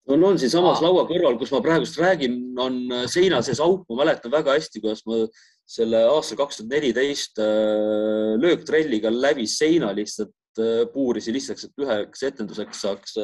[0.10, 4.02] On, on siinsamas laua kõrval, kus ma praegust räägin, on äh, seina sees auk, ma
[4.04, 5.22] mäletan väga hästi, kuidas ma
[5.70, 12.26] selle aastal kaks tuhat neliteist äh, lööktrelliga läbi seina lihtsalt äh, puurisin lihtsalt, et üheks
[12.32, 13.20] etenduseks saaks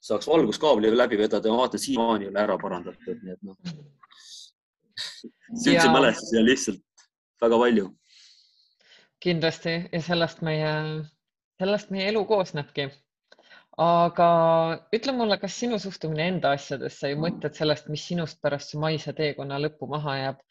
[0.00, 3.56] saaks valguskaabli läbi vedada ja ma vaatan, siiamaani ei ole ära parandatud, nii et noh.
[5.60, 6.80] siukseid mälestusi on lihtsalt
[7.40, 7.86] väga palju.
[9.20, 10.72] kindlasti ja sellest meie,
[11.60, 12.88] sellest meie elu koosnebki.
[13.80, 14.26] aga
[14.96, 19.12] ütle mulle, kas sinu suhtumine enda asjadesse ja mõtted sellest, mis sinust pärast su maise
[19.16, 20.42] teekonna lõppu maha jääb,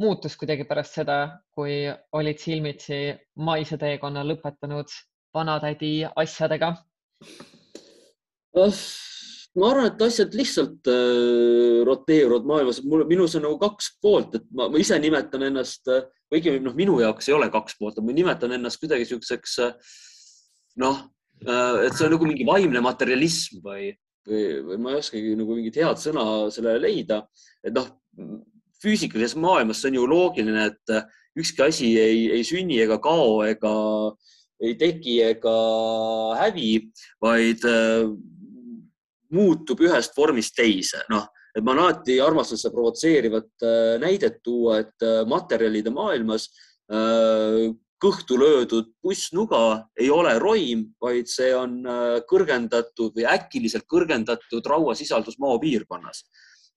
[0.00, 1.18] muutus kuidagi pärast seda,
[1.52, 3.00] kui olid silmitsi
[3.36, 4.94] maise teekonna lõpetanud
[5.34, 6.72] vanatädi asjadega?
[9.58, 14.48] Ma arvan, et asjad lihtsalt äh, roteeruvad maailmas, mul, minus on nagu kaks poolt, et
[14.54, 15.88] ma, ma ise nimetan ennast,
[16.28, 19.58] või õigemini noh, minu jaoks ei ole kaks poolt, ma nimetan ennast kuidagi siukseks
[20.82, 21.00] noh,
[21.42, 23.92] et see on nagu mingi vaimne materialism või,
[24.28, 27.22] või, või ma ei oskagi nagu mingit head sõna sellele leida.
[27.62, 27.88] et noh,
[28.82, 33.74] füüsikalises maailmas see on ju loogiline, et ükski asi ei, ei sünni ega kao ega
[34.62, 35.54] ei teki ega
[36.40, 36.72] hävi,
[37.22, 37.62] vaid
[39.34, 45.04] muutub ühest vormist teise, noh, et ma alati armastan seda provotseerivat äh, näidet tuua, et
[45.04, 46.48] äh, materjalide maailmas
[46.92, 51.80] äh, kõhtu löödud pussnuga ei ole roim, vaid see on
[52.30, 56.22] kõrgendatud või äkiliselt kõrgendatud rauasisaldus maapiirkonnas.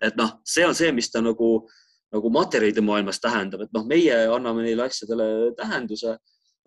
[0.01, 1.67] et noh, see on see, mis ta nagu,
[2.09, 6.15] nagu materjalide maailmas tähendab, et noh, meie anname neile asjadele tähenduse,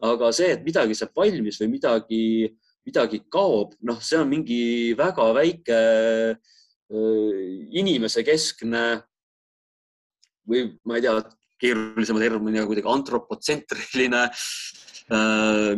[0.06, 4.92] aga see, et midagi saab valmis või midagi äh, midagi kaob, noh, see on mingi
[4.98, 5.80] väga väike
[7.80, 8.84] inimesekeskne
[10.44, 11.16] või ma ei tea,
[11.64, 14.26] keerulisema terminiga kuidagi antropotsentriline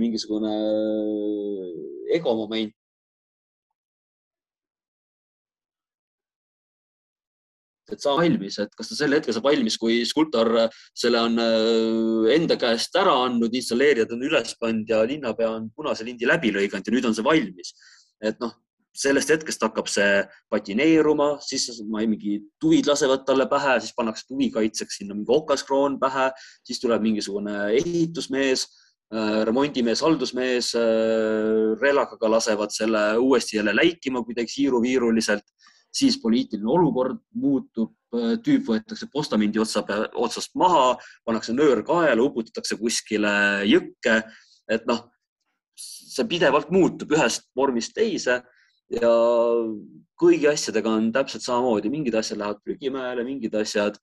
[0.01, 0.55] mingisugune
[2.17, 2.75] egomoment,
[7.93, 10.53] et saa valmis, et kas ta sel hetkel saab valmis, kui skulptor
[10.97, 16.07] selle on äh, enda käest ära andnud, installeerijad on üles pannud ja linnapea on punase
[16.07, 17.75] lindi läbi lõiganud ja nüüd on see valmis.
[18.25, 18.55] et noh,
[18.97, 20.23] sellest hetkest hakkab see
[20.53, 25.33] patineeruma, siis ma ei, mingi tuvid lasevad talle pähe, siis pannakse tuvi kaitseks sinna mingi
[25.37, 26.31] okaskroon pähe,
[26.67, 28.65] siis tuleb mingisugune ehitusmees
[29.13, 35.45] äh, remondimees, haldusmees äh, relakaga lasevad selle uuesti jälle läikima kuidagi siiruviiruliselt
[35.97, 37.95] siis poliitiline olukord muutub,
[38.45, 39.83] tüüp võetakse postamendi otsa,
[40.15, 43.33] otsast maha, pannakse nöör kaela, uputatakse kuskile
[43.69, 44.23] jõkke.
[44.69, 45.05] et noh,
[45.79, 48.41] see pidevalt muutub ühest vormist teise
[48.91, 49.13] ja
[50.19, 53.99] kõigi asjadega on täpselt samamoodi, mingid asjad lähevad prügimäele, mingid asjad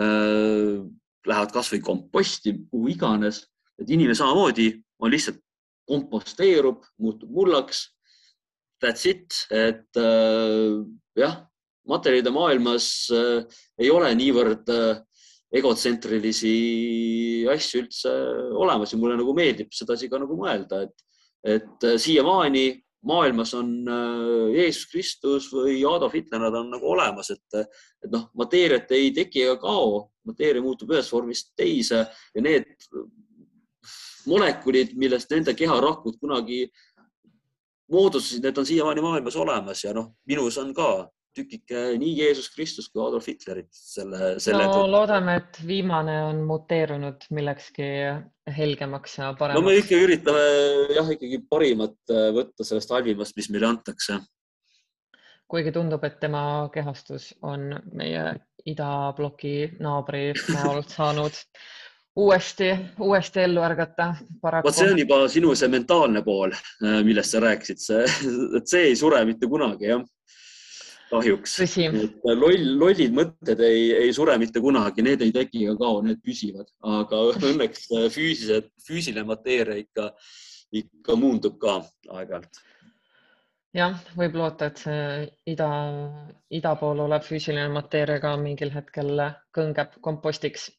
[0.00, 0.82] äh,
[1.24, 3.44] lähevad kasvõi komposti, kuhu iganes,
[3.80, 4.70] et inimene samamoodi
[5.00, 5.40] on lihtsalt
[5.88, 7.90] komposteerub, muutub mullaks.
[8.82, 10.82] That's it, et äh,
[11.18, 11.42] jah,
[11.88, 13.42] materjalide maailmas äh,
[13.80, 15.02] ei ole niivõrd äh,
[15.54, 16.54] egotsentrilisi
[17.52, 18.14] asju üldse
[18.58, 21.04] olemas ja mulle nagu meeldib sedasi ka nagu mõelda, et,
[21.56, 22.66] et äh, siiamaani
[23.04, 23.68] maailmas on
[24.54, 27.58] Jeesus Kristus või Adolf Hitler, nad on nagu olemas, et,
[28.00, 32.70] et noh, mateeriat ei teki ega kao, mateeria muutub ühest vormist teise ja need
[34.24, 36.62] molekulid, millest nende keharakud kunagi
[37.92, 40.88] moodustasid, need on siiamaani maailmas olemas ja noh, minus on ka
[41.34, 44.66] tükike nii Jeesus Kristus kui Adolf Hitlerit selle, selle.
[44.70, 47.88] no loodame, et viimane on muteerunud millekski
[48.58, 49.60] helgemaks ja paremaks.
[49.60, 50.44] no me ikka üritame
[50.94, 54.20] jah, ikkagi parimat äh, võtta sellest halvimast, mis meile antakse.
[55.50, 56.44] kuigi tundub, et tema
[56.74, 58.26] kehastus on meie
[58.70, 61.42] idabloki naabri näol saanud
[62.16, 64.68] uuesti, uuesti ellu ärgata paraku.
[64.68, 68.04] vot see on juba sinu see mentaalne pool, äh, millest sa rääkisid, see,
[68.58, 70.04] et see ei sure mitte kunagi, jah.
[71.10, 71.56] kahjuks.
[72.24, 76.70] loll, lollid mõtted ei, ei sure mitte kunagi, need ei teki ega kao, need püsivad,
[77.00, 80.12] aga õnneks füüsilised, füüsiline mateeria ikka,
[80.74, 82.62] ikka muundub ka aeg-ajalt
[83.74, 85.68] jah, võib loota, et see ida,
[86.54, 89.18] ida pool olev füüsiline mateeria ka mingil hetkel
[89.54, 90.70] kõngeb kompostiks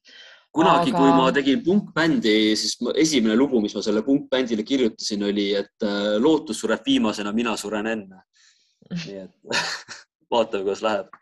[0.55, 5.25] kunagi aga..., kui ma tegin punkbändi, siis ma, esimene lugu, mis ma selle punkbändile kirjutasin,
[5.27, 8.23] oli, et äh, lootus sureb viimasena, mina suren enne.
[8.93, 9.33] nii et
[10.31, 11.19] vaatame, kuidas läheb.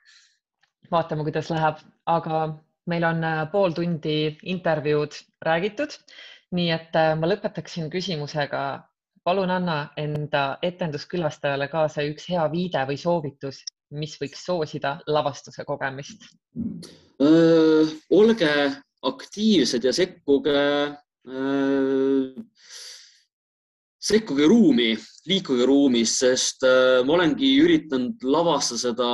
[0.91, 2.45] vaatame, kuidas läheb, aga
[2.91, 4.17] meil on äh, pool tundi
[4.55, 5.97] intervjuud räägitud,
[6.53, 8.63] nii et äh, ma lõpetaksin küsimusega.
[9.23, 13.61] palun anna enda etenduskülastajale kaasa üks hea viide või soovitus,
[13.95, 16.25] mis võiks soosida lavastuse kogemist?
[18.11, 18.49] olge
[19.03, 20.59] aktiivsed ja sekkuge,
[24.03, 24.91] sekkuge ruumi,
[25.27, 26.65] liikuge ruumis, sest
[27.07, 29.09] ma olengi üritanud lavastada seda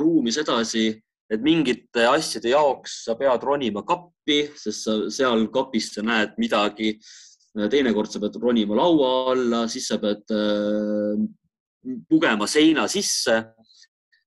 [0.00, 0.88] ruumis edasi,
[1.30, 6.94] et mingite asjade jaoks sa pead ronima kappi, sest sa seal kapis sa näed midagi.
[7.54, 10.26] teinekord sa pead ronima laua alla, siis sa pead
[12.08, 13.42] pugema seina sisse.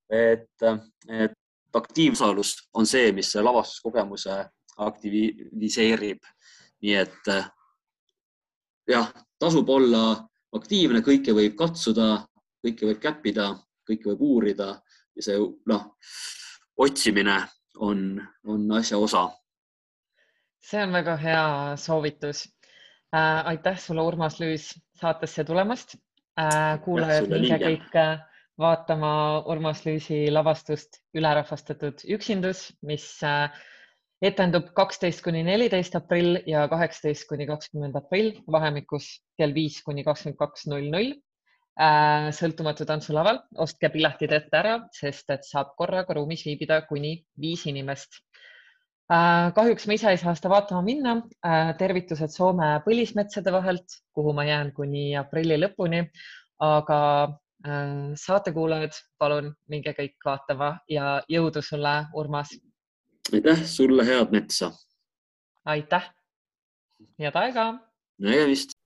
[0.08, 0.64] et,
[1.12, 1.34] et
[1.76, 4.38] aktiivsalus on see, mis lavastuskogemuse
[4.78, 6.20] aktiviseerib.
[6.82, 7.30] nii et
[8.88, 9.08] jah,
[9.40, 10.04] tasub olla
[10.56, 12.28] aktiivne, kõike võib katsuda,
[12.64, 13.50] kõike võib käppida,
[13.88, 14.70] kõike võib uurida
[15.18, 15.88] ja see noh,
[16.78, 17.40] otsimine
[17.84, 19.28] on, on asja osa.
[20.62, 21.44] see on väga hea
[21.80, 22.46] soovitus
[23.16, 23.46] äh,.
[23.54, 25.96] aitäh sulle, Urmas Lüüs, saatesse tulemast
[26.40, 26.80] äh,.
[26.86, 28.20] kuulajad, minge kõik äh,
[28.60, 29.12] vaatama
[29.46, 33.50] Urmas Lüüsi lavastust Ülerahvastatud üksindus, mis äh,
[34.24, 40.40] etendub kaksteist kuni neliteist aprill ja kaheksateist kuni kakskümmend aprill vahemikus kell viis kuni kakskümmend
[40.40, 41.14] kaks null null.
[41.78, 47.68] Äh, sõltumatu tantsulaval, ostke piletid ette ära, sest et saab korraga ruumis viibida kuni viis
[47.70, 48.18] inimest.
[49.14, 51.14] Äh, kahjuks ma ise ei saa seda vaatama minna.
[51.46, 56.08] Äh, tervitused Soome põlismetsade vahelt, kuhu ma jään kuni aprilli lõpuni,
[56.66, 57.02] aga
[58.22, 62.52] saatekuulajad, palun minge kõik vaatama ja jõudu sulle, Urmas
[63.34, 64.72] aitäh sulle, head metsa.
[65.66, 66.14] aitäh.
[67.20, 67.74] head aega.
[68.18, 68.77] nägemist.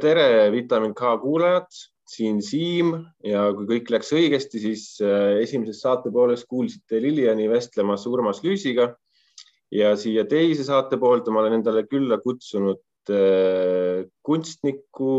[0.00, 1.68] Tere, Vitamin K kuulajad,
[2.10, 8.06] siin Siim ja kui kõik läks õigesti, siis äh, esimeses saate pooles kuulsite Liliani vestlemas
[8.10, 8.90] Urmas Lüüsiga
[9.70, 15.12] ja siia teise saate poolt ma olen endale külla kutsunud äh, kunstniku,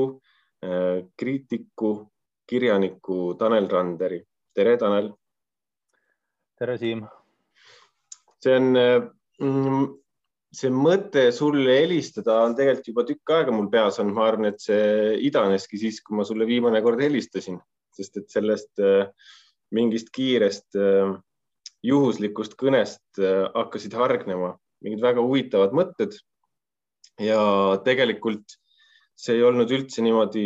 [0.65, 1.93] äh, kriitiku,
[2.49, 4.19] kirjaniku Tanel Randeri.
[4.53, 5.13] tere, Tanel.
[6.59, 7.05] tere, Siim.
[8.41, 10.00] see on mm,
[10.55, 14.59] see mõte sulle helistada on tegelikult juba tükk aega mul peas olnud, ma arvan, et
[14.63, 17.59] see idaneski siis, kui ma sulle viimane kord helistasin,
[17.95, 19.07] sest et sellest äh,
[19.75, 21.13] mingist kiirest äh,
[21.87, 26.19] juhuslikust kõnest äh, hakkasid hargnema mingid väga huvitavad mõtted.
[27.21, 27.41] ja
[27.85, 28.55] tegelikult
[29.19, 30.45] see ei olnud üldse niimoodi,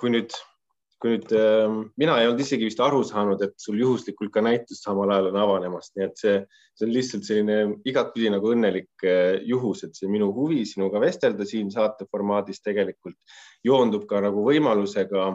[0.00, 0.34] kui nüüd
[1.02, 1.66] kui nüüd äh,
[1.98, 5.38] mina ei olnud isegi vist aru saanud, et sul juhuslikult ka näitus samal ajal on
[5.42, 6.34] avanemas, nii et see,
[6.78, 7.56] see on lihtsalt selline
[7.90, 13.18] igatpidi nagu õnnelik äh, juhus, et see minu huvi sinuga vestelda siin saate formaadis tegelikult
[13.66, 15.32] joondub ka nagu võimalusega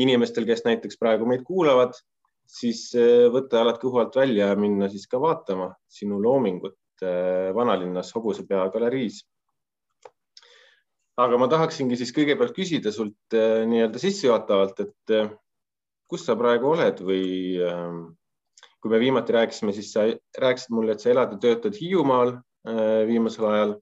[0.00, 1.92] inimestel, kes näiteks praegu meid kuulavad,
[2.48, 7.52] siis äh, võtta jalad kõhu alt välja ja minna siis ka vaatama sinu loomingut äh,
[7.56, 9.20] vanalinnas Hobusepea galeriis
[11.20, 15.30] aga ma tahaksingi siis kõigepealt küsida sult äh, nii-öelda sissejuhatavalt, et äh,
[16.10, 17.26] kus sa praegu oled või
[17.64, 18.00] ähm,
[18.82, 20.08] kui me viimati rääkisime, siis sa
[20.40, 23.76] rääkisid mulle, et sa elad ja töötad Hiiumaal äh, viimasel ajal.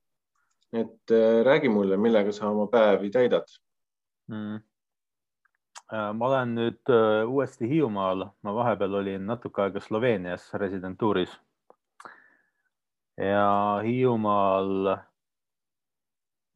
[0.72, 1.12] et
[1.44, 3.44] räägi mulle, millega sa oma päevi täidad
[4.32, 4.60] mm.?
[5.92, 6.92] ma olen nüüd
[7.28, 11.34] uuesti Hiiumaal, ma vahepeal olin natuke aega Sloveenias residentuuris.
[13.20, 14.96] ja Hiiumaal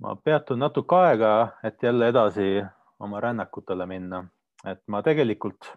[0.02, 1.32] ma peatun natuke aega,
[1.64, 2.64] et jälle edasi
[3.00, 4.24] oma rännakutele minna,
[4.64, 5.72] et ma tegelikult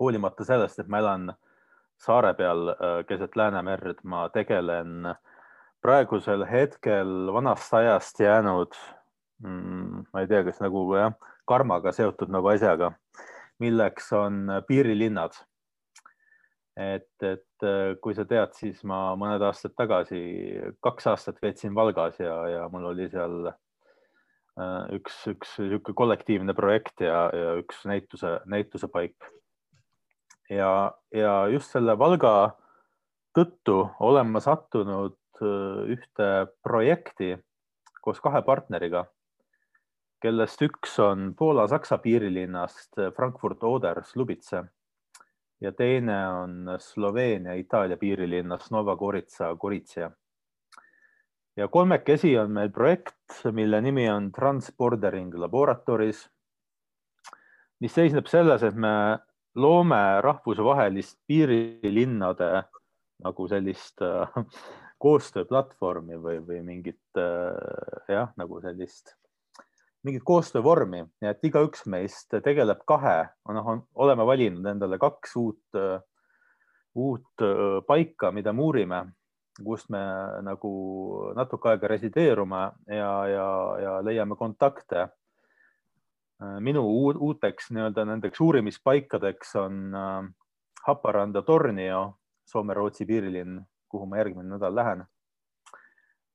[0.00, 1.30] hoolimata sellest, et ma elan
[2.02, 5.14] saare peal äh, keset Läänemerd, ma tegelen
[5.82, 8.74] praegusel hetkel vanast ajast jäänud
[9.42, 11.12] mm,, ma ei tea, kas nagu jah,
[11.48, 12.92] karmaga seotud nagu asjaga,
[13.62, 15.36] milleks on piirilinnad.
[16.76, 20.20] Et, et äh, kui sa tead, siis ma mõned aastad tagasi,
[20.84, 27.00] kaks aastat veetsin Valgas ja, ja mul oli seal äh, üks, üks niisugune kollektiivne projekt
[27.04, 29.16] ja, ja üks näituse, näituse paik.
[30.52, 32.52] ja, ja just selle Valga
[33.36, 36.30] tõttu olen ma sattunud äh, ühte
[36.62, 37.34] projekti
[38.04, 39.06] koos kahe partneriga
[40.22, 44.62] kellest üks on Poola-Saksa piirilinnast Frankfurt-Oder Slubice
[45.60, 50.10] ja teine on Sloveenia-Itaalia piirilinnast Nova Gorica Gorizia.
[51.56, 56.28] ja kolmekesi on meil projekt, mille nimi on Transpordering Laboratories,
[57.80, 59.18] mis seisneb selles, et me
[59.54, 62.62] loome rahvusvahelist piirilinnade
[63.24, 64.36] nagu sellist äh,
[65.00, 69.16] koostööplatvormi või, või mingit äh, jah, nagu sellist
[70.06, 73.18] mingit koostöövormi, et igaüks meist tegeleb kahe,
[73.52, 75.78] noh, oleme valinud endale kaks uut,
[76.94, 77.44] uut
[77.86, 79.00] paika, mida me uurime,
[79.64, 80.00] kust me
[80.46, 80.72] nagu
[81.36, 83.48] natuke aega resideerume ja, ja,
[83.82, 85.08] ja leiame kontakte.
[86.60, 86.82] minu
[87.28, 89.94] uuteks nii-öelda nendeks uurimispaikadeks on
[90.86, 95.06] Haparanda Tornio, Soome-Rootsi piirilinn, kuhu ma järgmine nädal lähen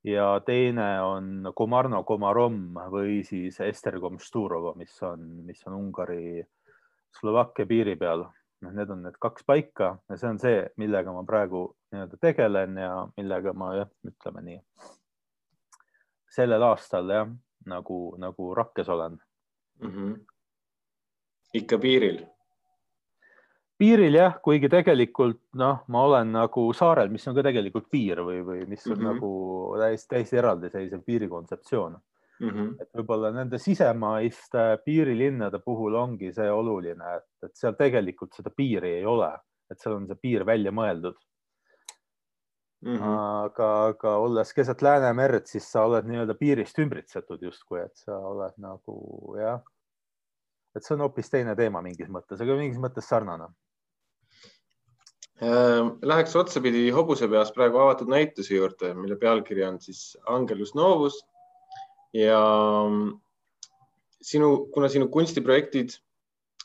[0.04, 6.44] ja teine on Komarno Komarom või siis Estergom Sturova, mis on, mis on Ungari
[7.20, 8.26] Slovakkia piiri peal.
[8.62, 12.76] noh, need on need kaks paika ja see on see, millega ma praegu nii-öelda tegelen
[12.78, 14.60] ja millega ma jah, ütleme nii,
[16.30, 17.32] sellel aastal jah,
[17.66, 19.18] nagu, nagu rakkes olen
[19.82, 19.90] mm.
[19.90, 20.14] -hmm.
[21.54, 22.22] ikka piiril
[23.82, 28.42] piiril jah, kuigi tegelikult noh, ma olen nagu saarel, mis on ka tegelikult piir või,
[28.46, 29.10] või mis on mm -hmm.
[29.10, 32.50] nagu täiesti, täiesti eraldiseisev piirikontseptsioon mm.
[32.50, 32.76] -hmm.
[32.82, 38.96] et võib-olla nende sisemaiste piirilinnade puhul ongi see oluline, et, et seal tegelikult seda piiri
[39.00, 39.32] ei ole,
[39.72, 41.18] et seal on see piir välja mõeldud
[42.86, 42.96] mm.
[42.96, 43.18] -hmm.
[43.48, 48.54] aga, aga olles keset Läänemerd, siis sa oled nii-öelda piirist ümbritsetud justkui, et sa oled
[48.58, 49.00] nagu
[49.40, 49.62] jah,
[50.76, 53.50] et see on hoopis teine teema mingis mõttes, aga mingis mõttes sarnane
[55.42, 61.18] läheks otsapidi hobuse peas praegu avatud näituse juurde, mille pealkiri on siis Angelus Novus.
[62.14, 62.42] Ja
[62.90, 63.16] mm,
[64.22, 65.96] sinu, kuna sinu kunstiprojektid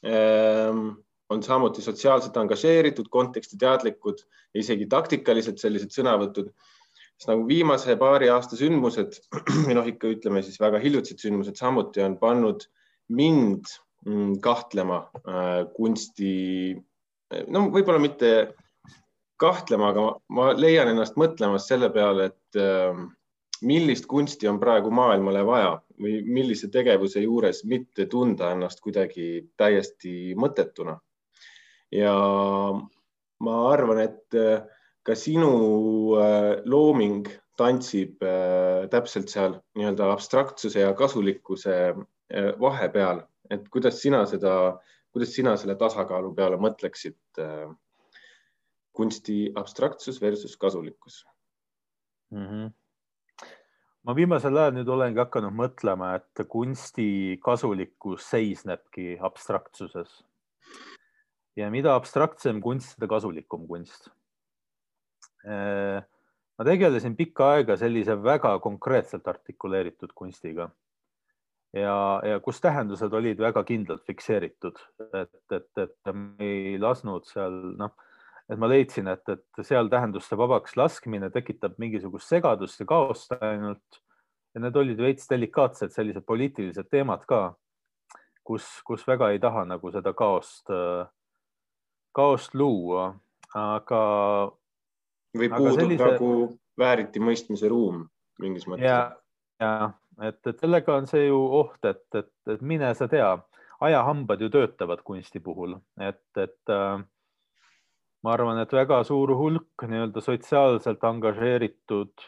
[0.04, 0.88] ähm,
[1.30, 4.20] on samuti sotsiaalselt angažeeritud, kontekstiteadlikud
[4.58, 6.50] isegi taktikalised sellised sõnavõtud,
[7.16, 9.20] siis nagu viimase paari aasta sündmused
[9.64, 12.68] või noh, ikka ütleme siis väga hiljutised sündmused samuti on pannud
[13.08, 13.72] mind
[14.04, 16.76] mm, kahtlema äh, kunsti,
[17.48, 18.32] no võib-olla mitte
[19.40, 23.08] kahtlema, aga ma leian ennast mõtlemas selle peale, et ähm,
[23.62, 30.34] millist kunsti on praegu maailmale vaja või millise tegevuse juures mitte tunda ennast kuidagi täiesti
[30.36, 30.98] mõttetuna.
[31.92, 32.12] ja
[33.40, 34.64] ma arvan, et äh,
[35.06, 41.94] ka sinu äh, looming tantsib äh, täpselt seal nii-öelda abstraktsuse ja kasulikkuse
[42.60, 43.20] vahepeal,
[43.54, 44.80] et kuidas sina seda,
[45.14, 47.38] kuidas sina selle tasakaalu peale mõtleksid
[48.96, 51.22] kunsti abstraktsus versus kasulikkus
[52.32, 52.46] mm.
[52.46, 52.74] -hmm
[54.06, 60.22] ma viimasel ajal nüüd olengi hakanud mõtlema, et kunsti kasulikkus seisnebki abstraktsuses.
[61.56, 64.10] ja mida abstraktsem kunst, seda kasulikum kunst.
[65.46, 66.04] Äh,
[66.58, 70.68] ma tegelesin pikka aega sellise väga konkreetselt artikuleeritud kunstiga
[71.72, 74.78] ja, ja kus tähendused olid väga kindlalt fikseeritud,
[75.22, 77.94] et, et, et me ei lasknud seal noh
[78.50, 84.02] et ma leidsin, et, et seal tähenduste vabaks laskmine tekitab mingisugust segadust ja kaost ainult.
[84.54, 87.40] ja need olid veits delikaatsed sellised poliitilised teemad ka,
[88.46, 90.70] kus, kus väga ei taha nagu seda kaost,
[92.16, 93.10] kaost luua,
[93.54, 94.00] aga.
[95.36, 96.06] või puudub sellise...
[96.06, 96.30] nagu
[96.78, 98.06] vääriti mõistmise ruum
[98.40, 98.86] mingis mõttes.
[98.86, 99.00] ja,
[99.60, 99.90] ja
[100.22, 103.34] et, et sellega on see ju oht, et, et, et mine sa tea,
[103.84, 107.02] ajahambad ju töötavad kunsti puhul, et, et äh,
[108.26, 112.24] ma arvan, et väga suur hulk nii-öelda sotsiaalselt angažeeritud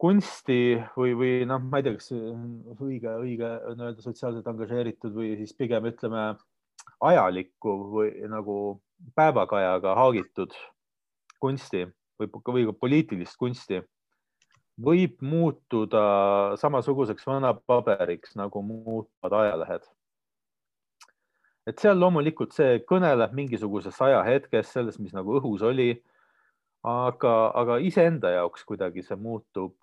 [0.00, 5.32] kunsti või, või noh, ma ei tea, kas õige, õige on öelda sotsiaalselt angažeeritud või
[5.38, 6.26] siis pigem ütleme
[7.08, 8.56] ajalikku või nagu
[9.16, 10.52] päevakajaga haagitud
[11.40, 11.86] kunsti
[12.20, 13.80] või, või ka poliitilist kunsti
[14.80, 16.02] võib muutuda
[16.60, 19.88] samasuguseks vanapaberiks, nagu muutuvad ajalehed.
[21.70, 25.92] Et seal loomulikult see kõneleb mingisugusest ajahetkest, sellest, mis nagu õhus oli.
[26.80, 29.74] aga, aga iseenda jaoks kuidagi see muutub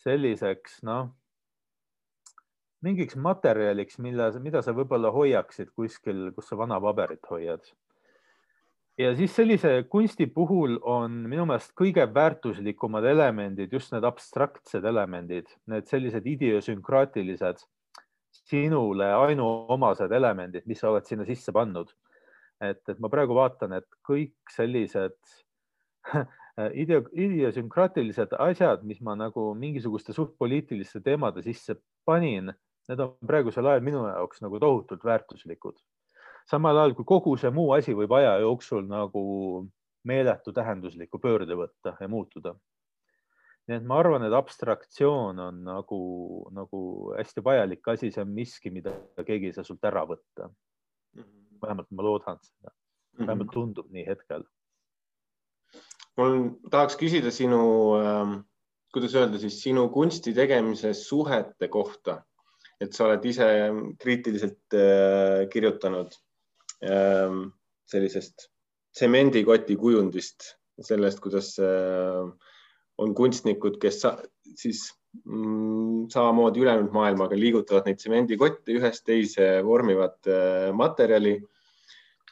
[0.00, 1.10] selliseks, noh,
[2.84, 7.68] mingiks materjaliks, mille, mida sa võib-olla hoiaksid kuskil, kus sa vana paberit hoiad
[8.98, 15.48] ja siis sellise kunsti puhul on minu meelest kõige väärtuslikumad elemendid just need abstraktsed elemendid,
[15.70, 17.64] need sellised idiosünkraatilised,
[18.50, 21.92] sinule ainuomased elemendid, mis sa oled sinna sisse pannud.
[22.62, 25.16] et, et ma praegu vaatan, et kõik sellised
[26.82, 31.76] ideo, idiosünkraatilised asjad, mis ma nagu mingisuguste suht poliitiliste teemade sisse
[32.06, 32.52] panin,
[32.88, 35.76] need on praegusel ajal minu jaoks nagu tohutult väärtuslikud
[36.50, 39.22] samal ajal kui kogu see muu asi võib aja jooksul nagu
[40.08, 42.54] meeletu tähendusliku pöörde võtta ja muutuda.
[43.68, 46.00] Nii et ma arvan, et abstraktsioon on nagu,
[46.52, 46.80] nagu
[47.16, 48.92] hästi vajalik asi, see on miski, mida
[49.24, 50.50] keegi ei saa sult ära võtta.
[51.14, 51.60] Mhm.
[51.62, 52.74] vähemalt ma loodan seda,
[53.18, 53.54] vähemalt mhm.
[53.54, 54.42] tundub nii hetkel.
[56.18, 56.34] mul
[56.70, 57.62] tahaks küsida sinu
[57.98, 58.34] äh,
[58.94, 62.20] kuidas öelda siis sinu kunsti tegemise suhete kohta,
[62.80, 63.48] et sa oled ise
[64.02, 66.14] kriitiliselt äh, kirjutanud
[66.84, 67.48] Ehm,
[67.88, 68.48] sellisest
[68.94, 70.54] tsemendikoti kujundist,
[70.84, 72.26] sellest, kuidas äh,
[72.98, 74.14] on kunstnikud, kes sa,
[74.58, 74.86] siis
[75.24, 81.40] mm, samamoodi ülejäänud maailmaga liigutavad neid tsemendikotte ühest teise, vormivad äh, materjali.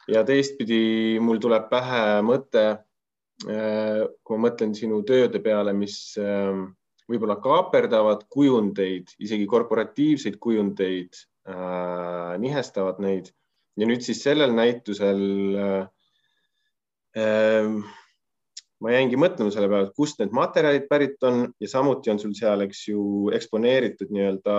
[0.07, 2.63] ja teistpidi mul tuleb pähe mõte,
[3.47, 6.73] äh, kui ma mõtlen sinu tööde peale, mis ähm,
[7.07, 11.23] võib-olla kaaperdavad kujundeid, isegi korporatiivseid kujundeid,
[12.39, 13.25] nihestavad neid
[13.79, 15.21] ja nüüd siis sellel näitusel
[15.57, 15.83] äh,
[17.19, 17.69] äh,
[18.83, 22.33] ma jäingi mõtlema selle peale, et kust need materjalid pärit on ja samuti on sul
[22.37, 23.03] seal, eks ju,
[23.35, 24.57] eksponeeritud nii-öelda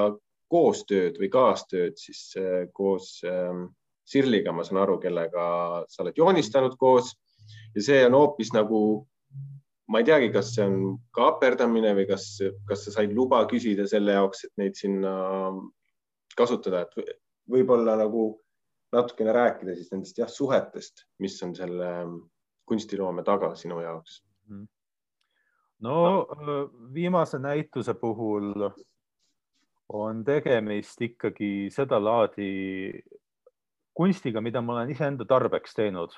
[0.53, 3.65] koostööd või kaastööd siis äh, koos äh,
[4.05, 5.45] Sirliga, ma saan aru, kellega
[5.89, 7.15] sa oled joonistanud koos.
[7.77, 8.79] Ja see on hoopis nagu,
[9.89, 12.27] ma ei teagi, kas see on kaaperdamine või kas,
[12.69, 15.15] kas sa said luba küsida selle jaoks, et neid sinna
[16.37, 17.17] kasutada, et
[17.51, 18.27] võib-olla nagu
[18.95, 22.19] natukene rääkida siis nendest jah, suhetest, mis on selle ähm,
[22.67, 24.23] kunstiloome taga sinu jaoks?
[24.49, 24.65] Mhm.
[25.85, 26.27] no
[26.95, 28.69] viimase näituse puhul
[29.89, 33.03] on tegemist ikkagi sedalaadi
[33.95, 36.15] kunstiga, mida ma olen iseenda tarbeks teinud.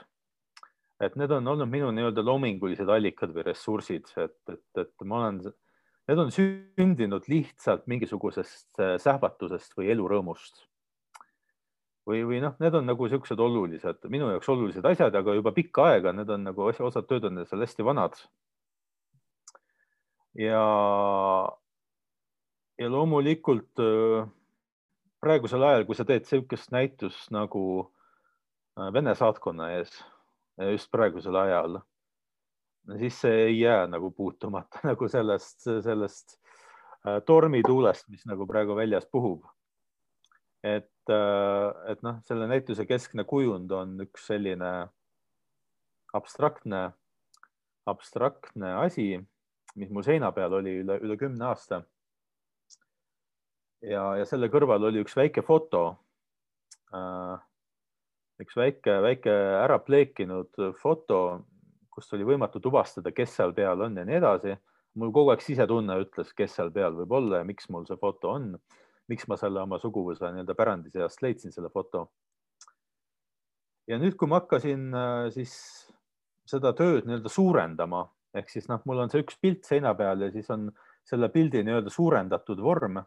[1.01, 5.43] et need on olnud minu nii-öelda loomingulised allikad või ressursid, et, et, et ma olen,
[6.09, 10.65] need on sündinud lihtsalt mingisugusest äh, sähvatusest või elurõõmust
[12.07, 15.91] või, või noh, need on nagu siuksed olulised, minu jaoks olulised asjad, aga juba pikka
[15.91, 18.19] aega, need on nagu osad tööd on seal hästi vanad.
[20.37, 20.63] ja,
[22.79, 24.29] ja loomulikult äh,
[25.25, 27.67] praegusel ajal, kui sa teed niisugust näitust nagu
[28.79, 29.99] äh, Vene saatkonna ees,
[30.73, 31.81] just praegusel ajal,
[33.01, 36.39] siis see ei jää nagu puutumata nagu sellest, sellest
[37.03, 39.43] äh, tormituulest, mis nagu praegu väljas puhub.
[40.63, 44.71] et Äh, et noh, selle näituse keskne kujund on üks selline
[46.17, 46.89] abstraktne,
[47.87, 49.13] abstraktne asi,
[49.79, 51.85] mis mul seina peal oli üle, üle kümne aasta.
[53.87, 55.85] ja, ja selle kõrval oli üks väike foto.
[56.95, 57.37] Äh,
[58.43, 61.21] üks väike, väike ära pleekinud foto,
[61.91, 64.57] kust oli võimatu tuvastada, kes seal peal on ja nii edasi.
[64.97, 68.33] mul kogu aeg sisetunne ütles, kes seal peal võib olla ja miks mul see foto
[68.33, 68.57] on
[69.09, 72.09] miks ma selle oma suguvõsa nii-öelda pärandi seast leidsin, selle foto.
[73.87, 75.55] ja nüüd, kui ma hakkasin äh, siis
[76.47, 78.05] seda tööd nii-öelda suurendama,
[78.35, 80.71] ehk siis noh, mul on see üks pilt seina peal ja siis on
[81.07, 83.01] selle pildi nii-öelda suurendatud vorm.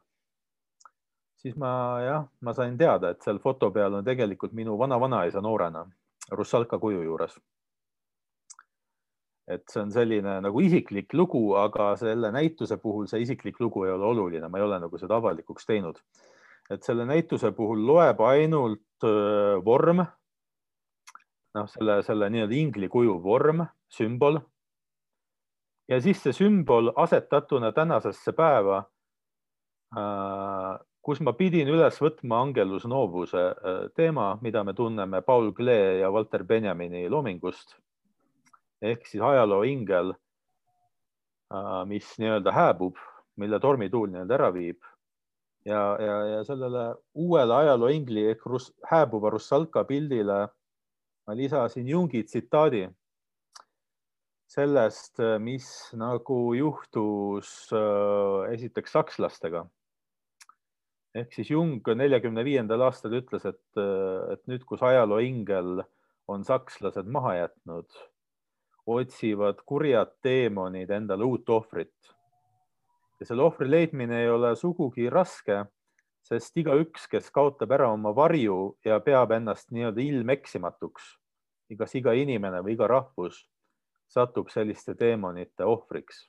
[1.40, 1.72] siis ma
[2.04, 5.86] jah, ma sain teada, et seal foto peal on tegelikult minu vana-vanaisa noorena
[6.32, 7.40] Russalka kuju juures
[9.50, 13.94] et see on selline nagu isiklik lugu, aga selle näituse puhul see isiklik lugu ei
[13.96, 15.98] ole oluline, ma ei ole nagu seda avalikuks teinud.
[16.70, 19.06] et selle näituse puhul loeb ainult
[19.66, 20.04] vorm,
[21.58, 24.38] noh, selle, selle nii-öelda ingli kuju vorm, sümbol.
[25.90, 28.84] ja siis see sümbol asetatuna tänasesse päeva,
[31.02, 33.48] kus ma pidin üles võtma Angelus Novuse
[33.98, 37.80] teema, mida me tunneme Paul Klee ja Walter Benjamini loomingust
[38.82, 40.14] ehk siis ajaloo ingel
[41.90, 42.98] mis nii-öelda hääbub,
[43.42, 44.84] mille tormituul nii-öelda ära viib.
[45.66, 50.48] ja, ja, ja sellele uuele ajaloo ingli ehk rus, hääbuva Russalka pildile
[51.28, 52.88] ma lisasin Jungi tsitaadi
[54.50, 59.66] sellest, mis nagu juhtus äh, esiteks sakslastega.
[61.14, 63.62] ehk siis Jung neljakümne viiendal aastal ütles, et,
[64.34, 65.84] et nüüd, kus ajaloo ingel
[66.30, 67.90] on sakslased maha jätnud,
[68.96, 72.14] otsivad kurjad teemonid endale uut ohvrit.
[73.20, 75.66] ja selle ohvri leidmine ei ole sugugi raske,
[76.24, 81.16] sest igaüks, kes kaotab ära oma varju ja peab ennast nii-öelda ilmeksimatuks,
[81.70, 83.44] igas iga inimene või iga rahvus
[84.10, 86.28] satub selliste teemonite ohvriks.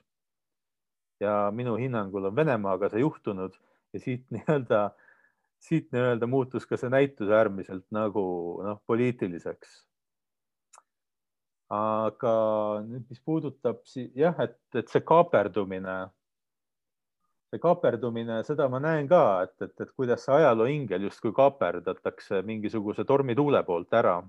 [1.21, 3.53] ja minu hinnangul on Venemaaga see juhtunud
[3.93, 4.79] ja siit nii-öelda,
[5.61, 8.23] siit nii-öelda muutus ka see näitus äärmiselt nagu
[8.65, 9.83] noh, poliitiliseks.
[11.71, 12.33] Aga
[12.83, 13.79] nüüd, mis puudutab
[14.17, 15.95] jah, et, et see kaaperdumine,
[17.51, 22.41] see kaaperdumine, seda ma näen ka, et, et, et kuidas see ajaloo ingel justkui kaaperdatakse
[22.47, 24.19] mingisuguse tormituule poolt ära.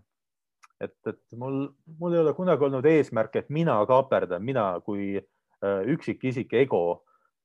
[0.82, 1.64] Et, et mul,
[1.98, 7.02] mul ei ole kunagi olnud eesmärk, et mina kaaperdan, mina kui äh, üksikisik ego,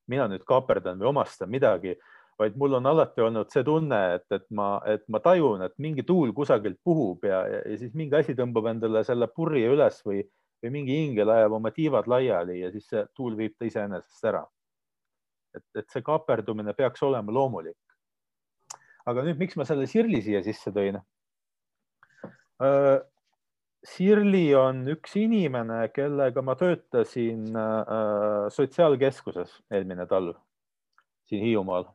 [0.09, 1.97] mina nüüd kaaperdan või omastan midagi,
[2.39, 6.05] vaid mul on alati olnud see tunne, et, et ma, et ma tajun, et mingi
[6.05, 10.21] tuul kusagilt puhub ja, ja, ja siis mingi asi tõmbab endale selle purje üles või,
[10.61, 14.45] või mingi ingel ajab oma tiivad laiali ja siis see tuul viib ta iseenesest ära.
[15.57, 17.77] et, et see kaaperdumine peaks olema loomulik.
[19.05, 20.99] aga nüüd, miks ma selle Sirli siia sisse tõin?
[23.87, 27.45] Sirli on üks inimene, kellega ma töötasin
[28.53, 30.35] sotsiaalkeskuses eelmine talv
[31.29, 31.87] siin Hiiumaal.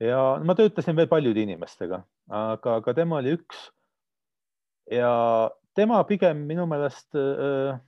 [0.00, 3.68] Ja ma töötasin veel paljude inimestega, aga, aga tema oli üks.
[4.90, 5.12] ja
[5.76, 7.78] tema pigem minu meelest äh,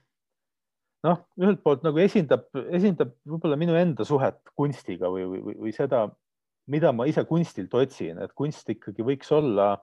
[1.03, 6.05] noh, ühelt poolt nagu esindab, esindab võib-olla minu enda suhet kunstiga või, või, või seda,
[6.71, 9.73] mida ma ise kunstilt otsin, et kunst ikkagi võiks olla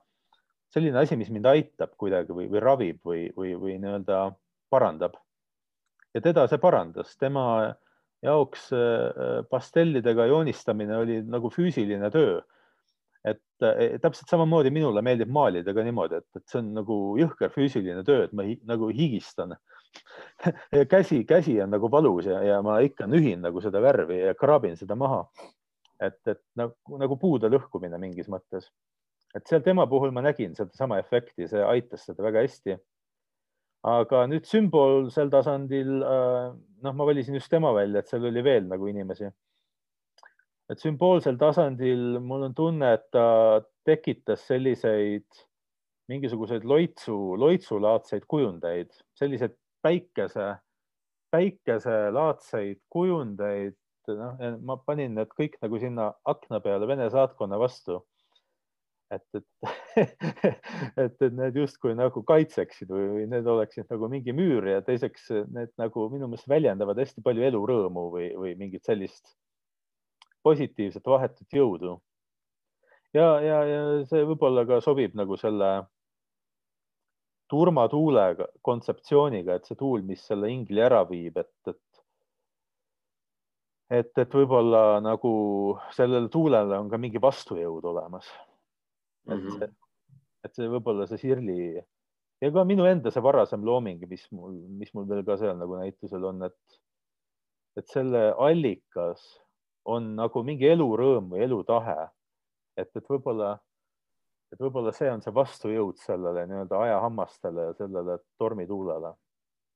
[0.72, 4.22] selline asi, mis mind aitab kuidagi või, või ravib või, või, või nii-öelda
[4.72, 5.18] parandab.
[6.14, 7.74] ja teda see parandas, tema
[8.24, 12.40] jaoks äh, pastellidega joonistamine oli nagu füüsiline töö.
[13.24, 17.52] et äh, täpselt samamoodi minule meeldib maalida ka niimoodi, et, et see on nagu jõhker
[17.52, 19.56] füüsiline töö, et ma hi, nagu higistan
[20.94, 24.76] käsi, käsi on nagu valus ja, ja ma ikka nühin nagu seda värvi ja kraabin
[24.80, 25.26] seda maha.
[26.00, 28.70] et, et nagu, nagu puude lõhkumine mingis mõttes
[29.34, 32.76] et seal tema puhul ma nägin sedasama efekti, see aitas seda väga hästi.
[33.86, 36.50] Aga nüüd sümbolsel tasandil, äh,
[36.84, 39.30] noh, ma valisin just tema välja, et seal oli veel nagu inimesi.
[40.70, 45.26] et sümboolsel tasandil mul on tunne, et ta tekitas selliseid
[46.10, 50.52] mingisuguseid loitsu, loitsulaadseid kujundeid, selliseid päikese,
[51.34, 53.74] päikeselaadseid kujundeid,
[54.14, 57.98] noh, ma panin need kõik nagu sinna akna peale Vene saatkonna vastu
[59.10, 59.44] et, et
[61.04, 65.30] et, et need justkui nagu kaitseksid või, või need oleksid nagu mingi müür ja teiseks
[65.50, 69.34] need nagu minu meelest väljendavad hästi palju elurõõmu või, või mingit sellist
[70.46, 71.98] positiivset vahetut jõudu.
[73.12, 75.70] ja, ja, ja see võib-olla ka sobib nagu selle
[77.50, 81.80] turmatuule kontseptsiooniga, et see tuul, mis selle ingli ära viib, et, et
[83.90, 85.32] et, et võib-olla nagu
[85.96, 88.28] sellele tuulele on ka mingi vastujõud olemas
[89.28, 89.72] et mm, -hmm.
[90.44, 91.56] et see võib-olla see Sirli
[92.40, 95.76] ja ka minu enda see varasem looming, mis mul, mis mul veel ka seal nagu
[95.80, 96.78] näitusel on, et,
[97.76, 99.24] et selle allikas
[99.90, 102.08] on nagu mingi elurõõm või elutahe.
[102.80, 103.54] et, et võib-olla,
[104.52, 109.12] et võib-olla see on see vastujõud sellele nii-öelda ajahammastele ja sellele tormituulele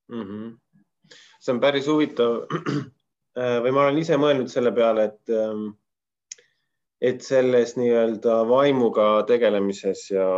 [0.08, 0.22] mm.
[0.22, 0.52] -hmm.
[1.40, 2.44] see on päris huvitav
[3.64, 5.74] või ma olen ise mõelnud selle peale, et ähm,
[7.04, 10.28] et selles nii-öelda vaimuga tegelemises ja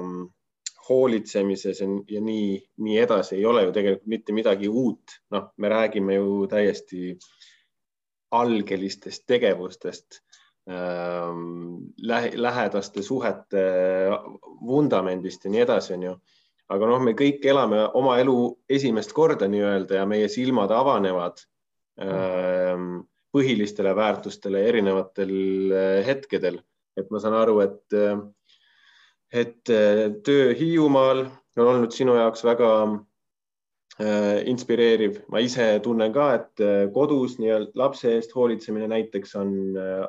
[0.00, 0.26] mm,
[0.88, 5.16] hoolitsemises ja, ja nii, nii edasi ei ole ju tegelikult mitte midagi uut.
[5.30, 7.14] noh, me räägime ju täiesti
[8.30, 10.20] algelistest tegevustest
[10.70, 13.64] ähm,, lähe, lähedaste suhete
[14.66, 16.16] vundamendist ja nii edasi, on ju.
[16.70, 18.36] aga noh, me kõik elame oma elu
[18.68, 21.40] esimest korda nii-öelda ja meie silmad avanevad
[22.02, 23.00] ähm,
[23.34, 25.32] põhilistele väärtustele erinevatel
[25.72, 26.60] eh, hetkedel.
[26.98, 28.16] et ma saan aru, et, eh,
[29.42, 31.22] et eh, töö Hiiumaal
[31.56, 32.72] on olnud sinu jaoks väga
[34.48, 35.18] inspireeriv.
[35.28, 36.62] ma ise tunnen ka, et
[36.94, 39.50] kodus nii-öelda lapse eest hoolitsemine näiteks on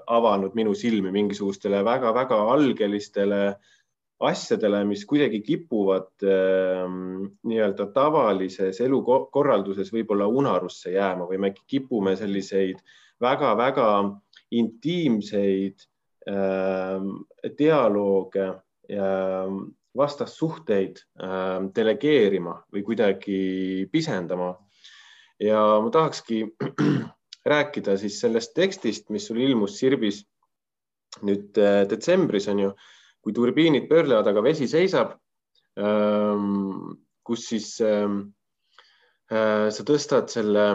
[0.08, 3.42] avanud minu silmi mingisugustele väga-väga algelistele
[4.22, 12.82] asjadele, mis kuidagi kipuvad ähm, nii-öelda tavalises elukorralduses võib-olla unarusse jääma või me kipume selliseid
[13.22, 13.88] väga-väga
[14.52, 15.86] intiimseid
[16.28, 17.14] ähm,
[17.58, 18.36] dialoog
[19.98, 23.40] vastassuhteid ähm, delegeerima või kuidagi
[23.92, 24.56] pisendama.
[25.40, 26.44] ja ma tahakski
[27.54, 30.24] rääkida siis sellest tekstist, mis sul ilmus Sirbis
[31.26, 32.72] nüüd äh, detsembris on ju
[33.22, 35.14] kui turbiinid pöörlevad, aga vesi seisab,
[35.78, 38.10] ähm, kus siis äh,
[39.30, 40.66] sa tõstad selle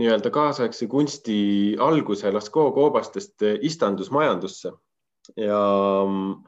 [0.00, 1.36] nii-öelda kaasaegse kunsti
[1.80, 4.72] alguse Lascaux koobastest istandusmajandusse
[5.36, 5.60] ja
[6.02, 6.42] ähm,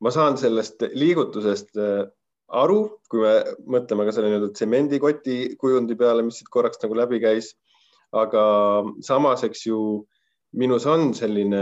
[0.00, 2.04] ma saan sellest liigutusest äh,
[2.50, 2.80] aru,
[3.10, 3.34] kui me
[3.78, 7.54] mõtleme ka selle nii-öelda tsemendikoti kujundi peale, mis siit korraks nagu läbi käis.
[8.10, 8.42] aga
[9.06, 10.04] samas, eks ju,
[10.58, 11.60] minus on selline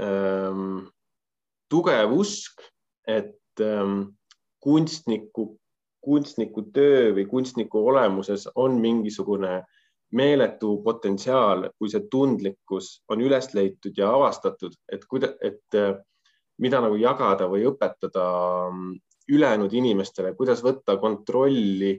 [0.00, 0.78] ähm,
[1.68, 2.62] tugev usk,
[3.04, 4.14] et ähm,
[4.64, 5.58] kunstniku,
[6.00, 9.58] kunstniku töö või kunstniku olemuses on mingisugune
[10.14, 15.96] meeletu potentsiaal, kui see tundlikkus on üles leitud ja avastatud, et kuida-, et äh,
[16.62, 18.24] mida nagu jagada või õpetada
[18.68, 18.94] ähm,
[19.30, 21.96] ülejäänud inimestele, kuidas võtta kontrolli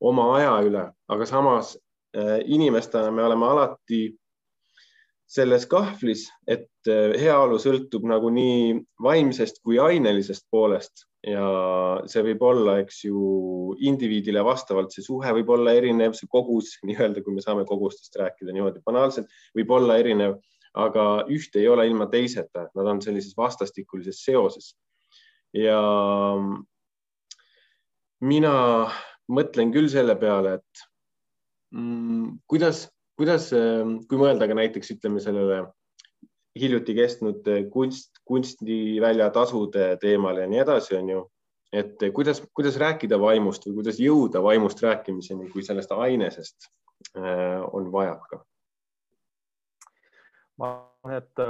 [0.00, 1.74] oma aja üle, aga samas
[2.16, 4.02] äh, inimestena me oleme alati
[5.28, 11.46] selles kahvlis, et äh, heaolu sõltub nagunii vaimsest kui ainelisest poolest ja
[12.08, 13.22] see võib olla, eks ju,
[13.84, 18.54] indiviidile vastavalt, see suhe võib olla erinev, see kogus nii-öelda, kui me saame kogustest rääkida
[18.54, 20.38] niimoodi banaalselt, võib olla erinev,
[20.78, 24.74] aga ühte ei ole ilma teiseta, et nad on sellises vastastikulises seoses.
[25.56, 25.80] ja
[28.20, 28.52] mina
[29.32, 30.86] mõtlen küll selle peale, et
[31.72, 32.86] mm, kuidas
[33.18, 35.64] kuidas, ähm, kui mõelda ka näiteks ütleme sellele
[36.58, 41.24] hiljuti kestnud kunst, kunstivälja tasude teemal ja nii edasi, on ju,
[41.72, 46.70] et äh, kuidas, kuidas rääkida vaimust või kuidas jõuda vaimust rääkimiseni, kui sellest ainesest
[47.16, 48.42] äh, on vajaka?
[50.58, 51.40] ma arvan, et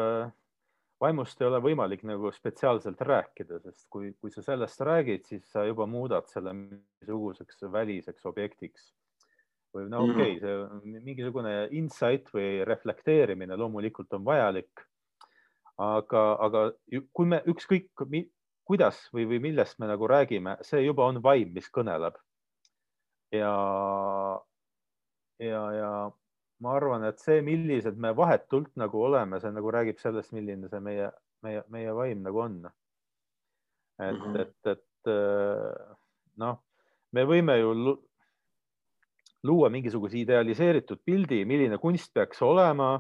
[1.00, 5.64] vaimust ei ole võimalik nagu spetsiaalselt rääkida, sest kui, kui sa sellest räägid, siis sa
[5.64, 8.90] juba muudad selle mingisuguseks väliseks objektiks
[9.74, 14.86] või no okei okay,, see mingisugune insight või reflekteerimine loomulikult on vajalik.
[15.78, 16.64] Aga, aga
[17.14, 17.90] kui me ükskõik
[18.68, 22.18] kuidas või, või millest me nagu räägime, see juba on vaim, mis kõneleb.
[23.32, 23.52] ja,
[25.38, 25.92] ja, ja
[26.64, 30.80] ma arvan, et see, millised me vahetult nagu oleme, see nagu räägib sellest, milline see
[30.84, 31.10] meie,
[31.46, 32.60] meie, meie vaim nagu on.
[33.98, 34.40] et mm, -hmm.
[34.40, 35.12] et, et
[36.36, 36.60] noh,
[37.12, 37.72] me võime ju
[39.48, 42.98] luua mingisuguse idealiseeritud pildi, milline kunst peaks olema.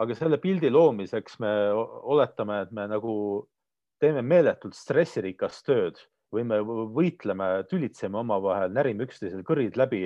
[0.00, 3.14] Aga selle pildi loomiseks me oletame, et me nagu
[4.00, 6.00] teeme meeletult stressirikast tööd
[6.32, 6.60] või me
[6.94, 10.04] võitleme, tülitseme omavahel, närime üksteisel kõrid läbi.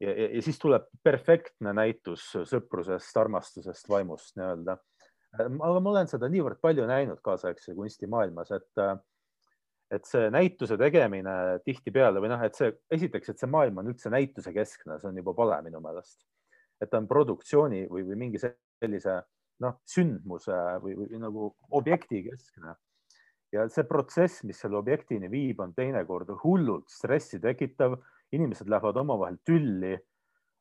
[0.00, 4.78] Ja, ja, ja siis tuleb perfektne näitus sõprusest, armastusest, vaimust nii-öelda.
[5.38, 8.84] aga ma olen seda niivõrd palju näinud kaasaegse kunstimaailmas, et
[9.90, 11.32] et see näituse tegemine
[11.66, 15.18] tihtipeale või noh, et see esiteks, et see maailm on üldse näituse keskne, see on
[15.18, 16.20] juba vale minu meelest.
[16.80, 19.20] Et ta on produktsiooni või, või mingi sellise
[19.60, 22.76] noh, sündmuse või, või nagu objekti keskne.
[23.52, 27.98] ja see protsess, mis selle objektini viib, on teinekord hullult stressi tekitav,
[28.32, 29.96] inimesed lähevad omavahel tülli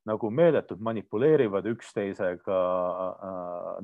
[0.10, 2.60] nagu meeletult manipuleerivad üksteisega.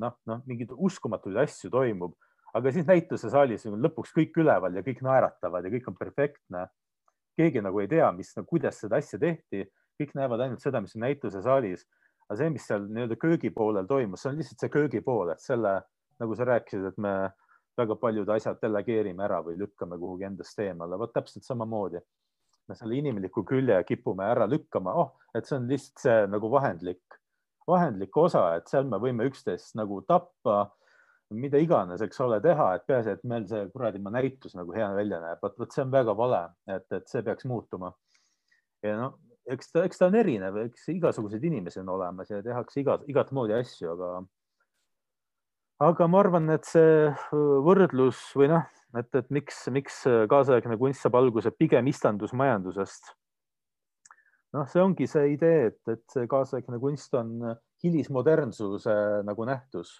[0.01, 2.15] noh, noh, mingeid uskumatuid asju toimub
[2.55, 6.67] aga siis näituse saalis on lõpuks kõik üleval ja kõik naeratavad ja kõik on perfektne.
[7.35, 9.65] keegi nagu ei tea, mis, kuidas seda asja tehti,
[9.99, 11.83] kõik näevad ainult seda, mis on näituse saalis.
[12.29, 15.75] Aga see, mis seal nii-öelda köögipoolel toimus, see on lihtsalt see köögipool, et selle,
[16.21, 17.15] nagu sa rääkisid, et me
[17.77, 22.01] väga paljud asjad delegeerime ära või lükkame kuhugi endast eemale, vot täpselt samamoodi.
[22.67, 27.19] me selle inimliku külje kipume ära lükkama, oh, et see on lihtsalt see nagu vahendlik,
[27.67, 30.71] vahendlik osa, et seal me võime üksteist nagu tappa
[31.33, 35.19] mida iganes, eks ole, teha, et peaasi, et meil see kuradi näitus nagu hea välja
[35.21, 37.93] näeb, vot, vot see on väga vale, et, et see peaks muutuma.
[38.85, 39.17] ja noh,
[39.51, 43.33] eks ta, eks ta on erinev, eks igasuguseid inimesi on olemas ja tehakse iga, igat
[43.35, 44.09] moodi asju, aga,
[45.89, 47.11] aga ma arvan, et see
[47.67, 48.65] võrdlus või noh,
[48.97, 53.13] et, et miks, miks kaasaegne kunst saab alguse pigem istandusmajandusest.
[54.55, 57.37] noh, see ongi see idee, et, et see kaasaegne kunst on
[57.83, 59.97] hilismodernsuse nagu nähtus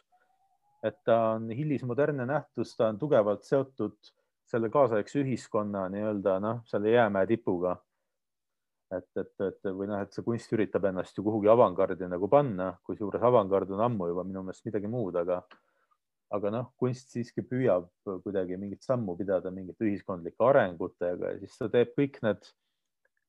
[0.85, 3.97] et ta on hilismodernne nähtus, ta on tugevalt seotud
[4.45, 7.75] selle kaasaegse ühiskonna nii-öelda noh, selle jäämäe tipuga.
[8.93, 12.71] Et, et, et või noh, et see kunst üritab ennast ju kuhugi avangardi nagu panna,
[12.85, 15.39] kusjuures avangard on ammu juba minu meelest midagi muud, aga,
[16.35, 17.87] aga noh, kunst siiski püüab
[18.25, 22.51] kuidagi mingit sammu pidada mingite ühiskondlike arengutega ja siis ta teeb kõik need,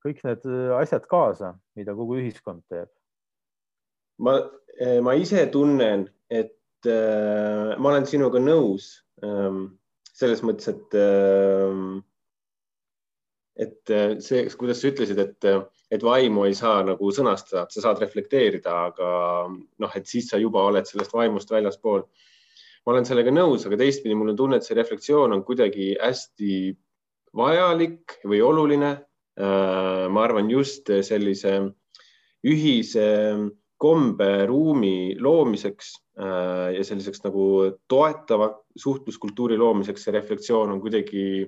[0.04, 0.46] kõik need
[0.80, 2.92] asjad kaasa, mida kogu ühiskond teeb.
[4.20, 4.38] ma,
[5.02, 9.76] ma ise tunnen, et äh, ma olen sinuga nõus ähm,
[10.16, 11.72] selles mõttes, et äh,
[13.56, 15.48] et äh, see, kuidas sa ütlesid, et,
[15.92, 19.10] et vaimu ei saa nagu sõnastada, sa saad reflekteerida, aga
[19.48, 22.04] noh, et siis sa juba oled sellest vaimust väljaspool.
[22.86, 26.76] ma olen sellega nõus, aga teistpidi mul on tunne, et see reflektsioon on kuidagi hästi
[27.34, 28.92] vajalik või oluline.
[29.36, 31.58] Äh, ma arvan just sellise
[32.46, 33.08] ühise
[33.76, 35.90] komberuumi loomiseks
[36.20, 37.46] äh, ja selliseks nagu
[37.88, 41.44] toetava suhtluskultuuri loomiseks see reflektsioon on kuidagi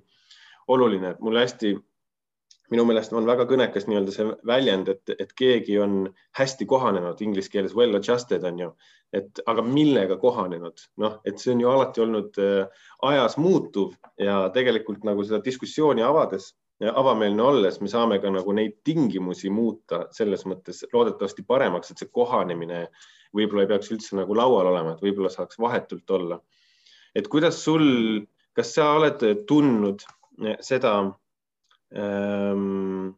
[0.69, 1.73] oluline, et mulle hästi
[2.73, 5.99] minu meelest on väga kõnekas nii-öelda see väljend, et, et keegi on
[6.39, 8.71] hästi kohanenud, inglise keeles well adjusted on ju,
[9.17, 14.41] et aga millega kohanenud, noh, et see on ju alati olnud äh, ajas muutuv ja
[14.55, 20.45] tegelikult nagu seda diskussiooni avades, avameelne olles, me saame ka nagu neid tingimusi muuta selles
[20.47, 22.85] mõttes loodetavasti paremaks, et see kohanemine
[23.35, 26.41] võib-olla ei peaks üldse nagu laual olema, et võib-olla saaks vahetult olla.
[27.17, 28.23] et kuidas sul,
[28.55, 30.05] kas sa oled tundnud
[30.63, 30.93] seda
[31.97, 33.15] ähm,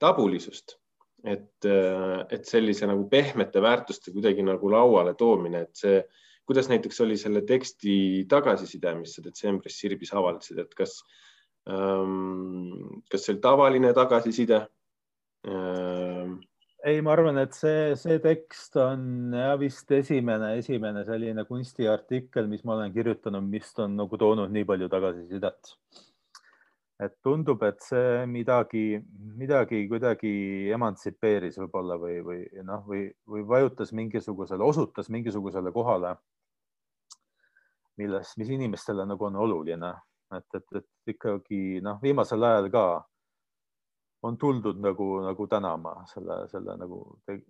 [0.00, 0.78] tabulisust,
[1.24, 6.00] et, äh, et sellise nagu pehmete väärtuste kuidagi nagu lauale toomine, et see,
[6.44, 10.98] kuidas näiteks oli selle teksti tagasiside, mis sa detsembris Sirbis avaldasid, et kas
[11.68, 14.66] ähm,, kas see oli tavaline tagasiside
[15.48, 16.40] ähm,?
[16.84, 22.64] ei, ma arvan, et see, see tekst on ja vist esimene, esimene selline kunstiartikkel, mis
[22.68, 25.72] ma olen kirjutanud, mis on nagu toonud nii palju tagasisidet
[27.02, 28.84] et tundub, et see midagi,
[29.38, 30.34] midagi kuidagi
[30.74, 36.14] emantsipeeris võib-olla või, või noh, või, või vajutas mingisugusele, osutas mingisugusele kohale,
[37.98, 39.90] milles, mis inimestele nagu on oluline,
[40.38, 42.86] et, et, et ikkagi noh, viimasel ajal ka
[44.24, 47.40] on tuldud nagu, nagu tänama selle, selle nagu te,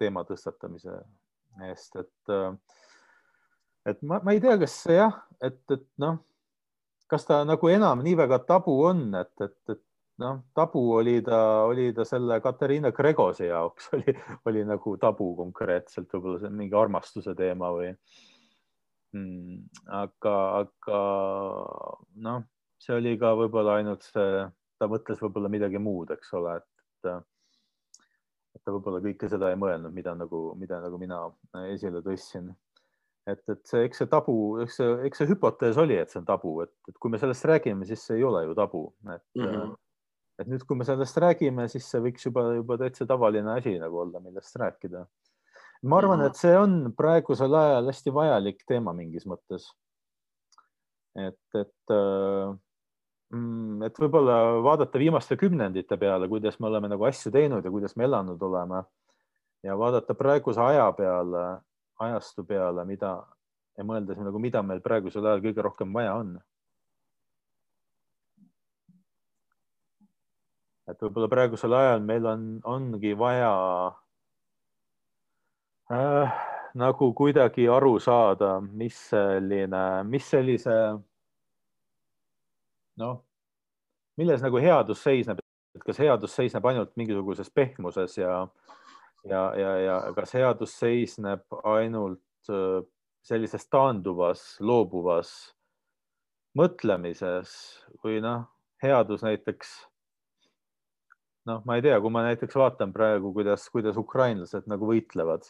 [0.00, 0.96] teema tõstatamise
[1.68, 2.34] eest, et,
[3.92, 6.24] et ma, ma ei tea, kas jah, et, et noh
[7.10, 9.82] kas ta nagu enam nii väga tabu on, et, et, et
[10.22, 11.38] noh, tabu oli ta,
[11.68, 14.14] oli ta selle Katariina Gregose jaoks oli,
[14.50, 17.90] oli nagu tabu konkreetselt, võib-olla see on mingi armastuse teema või
[19.16, 19.60] mm,.
[20.00, 21.00] aga, aga
[22.26, 22.44] noh,
[22.82, 24.44] see oli ka võib-olla ainult see,
[24.78, 27.10] ta mõtles võib-olla midagi muud, eks ole, et,
[28.54, 31.24] et ta võib-olla kõike seda ei mõelnud, mida nagu, mida nagu mina
[31.68, 32.52] esile tõstsin
[33.26, 36.28] et, et see, eks see tabu, eks see, eks see hüpotees oli, et see on
[36.28, 39.46] tabu, et, et kui me sellest räägime, siis see ei ole ju tabu, et mm,
[39.46, 39.76] -hmm.
[40.42, 44.02] et nüüd, kui me sellest räägime, siis see võiks juba, juba täitsa tavaline asi nagu
[44.04, 45.06] olla, millest rääkida.
[45.82, 46.26] ma arvan mm, -hmm.
[46.26, 49.72] et see on praegusel ajal hästi vajalik teema mingis mõttes.
[51.16, 52.56] et, et äh,
[53.32, 57.96] mm, et võib-olla vaadata viimaste kümnendite peale, kuidas me oleme nagu asju teinud ja kuidas
[57.96, 58.82] me elanud oleme
[59.62, 61.60] ja vaadata praeguse aja peale
[62.08, 63.16] ajastu peale, mida
[63.78, 66.36] ja mõeldes nagu, mida meil praegusel ajal kõige rohkem vaja on.
[70.84, 73.52] et võib-olla praegusel ajal meil on, ongi vaja
[75.88, 76.42] äh,
[76.76, 80.76] nagu kuidagi aru saada, mis selline, mis sellise
[83.00, 83.16] noh,
[84.20, 85.40] milles nagu headus seisneb,
[85.72, 88.83] et kas headus seisneb ainult mingisuguses pehmuses ja äh,
[89.28, 92.84] ja, ja, ja kas headus seisneb ainult äh,
[93.24, 95.32] sellises taanduvas, loobuvas
[96.58, 97.54] mõtlemises
[98.04, 98.44] või noh,
[98.84, 99.72] headus näiteks
[101.48, 105.48] noh, ma ei tea, kui ma näiteks vaatan praegu, kuidas, kuidas ukrainlased nagu võitlevad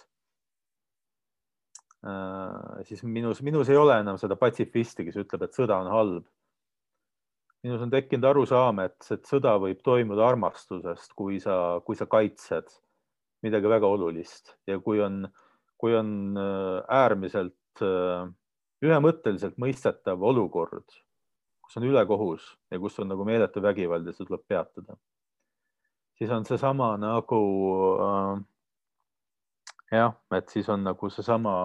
[2.07, 6.31] äh,, siis minus, minus ei ole enam seda patsifisti, kes ütleb, et sõda on halb.
[7.65, 12.71] minus on tekkinud arusaam, et, et sõda võib toimuda armastusest, kui sa, kui sa kaitsed
[13.45, 14.55] midagi väga olulist.
[14.67, 15.25] Ja kui on,
[15.81, 18.29] kui on äh, äärmiselt äh,
[18.85, 20.87] ühemõtteliselt mõistetav olukord,
[21.65, 24.99] kus on ülekohus ja kus on nagu meeletu vägivald ja see tuleb peatada,
[26.19, 27.41] siis on seesama nagu
[28.09, 28.35] äh,
[29.95, 31.57] jah, et siis on nagu seesama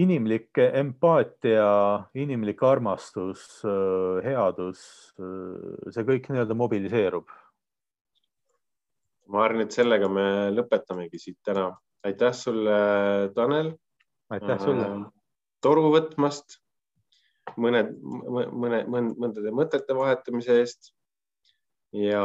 [0.00, 1.70] inimlik empaatia,
[2.16, 4.82] inimlik armastus, äh, headus,
[5.92, 7.28] see kõik nii-öelda mobiliseerub
[9.30, 11.70] ma arvan, et sellega me lõpetamegi siit täna.
[12.04, 12.76] aitäh sulle,
[13.34, 13.74] Tanel.
[14.32, 15.02] aitäh sulle äh,.
[15.60, 16.56] toru võtmast,
[17.60, 20.92] mõned, mõne, mõndade mõtete vahetamise eest
[21.92, 22.22] ja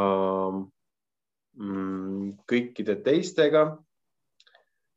[1.58, 3.66] mm, kõikide teistega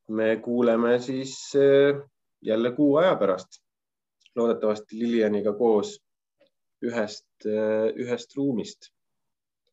[0.08, 1.98] me kuuleme siis äh,
[2.42, 3.62] jälle kuu aja pärast.
[4.36, 5.96] loodetavasti Lilianiga koos
[6.84, 7.26] ühest,
[7.98, 8.92] ühest ruumist